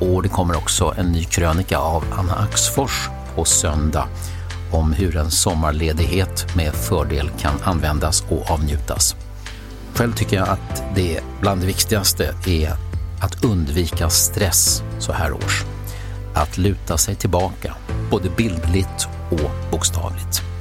[0.00, 4.08] Och det kommer också en ny krönika av Anna Axfors på söndag
[4.72, 9.16] om hur en sommarledighet med fördel kan användas och avnjutas.
[9.94, 12.72] Själv tycker jag att det bland det viktigaste är
[13.20, 15.64] att undvika stress så här års.
[16.34, 17.74] Att luta sig tillbaka,
[18.10, 20.55] både bildligt och bokstavligt.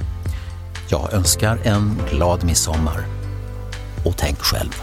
[0.87, 3.05] Jag önskar en glad midsommar.
[4.05, 4.81] Och tänk själv.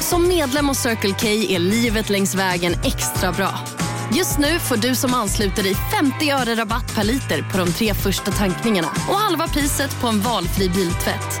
[0.00, 3.58] Som medlem hos Circle K är livet längs vägen extra bra.
[4.14, 7.94] Just nu får du som ansluter dig 50 öre rabatt per liter på de tre
[7.94, 11.40] första tankningarna och halva priset på en valfri biltvätt.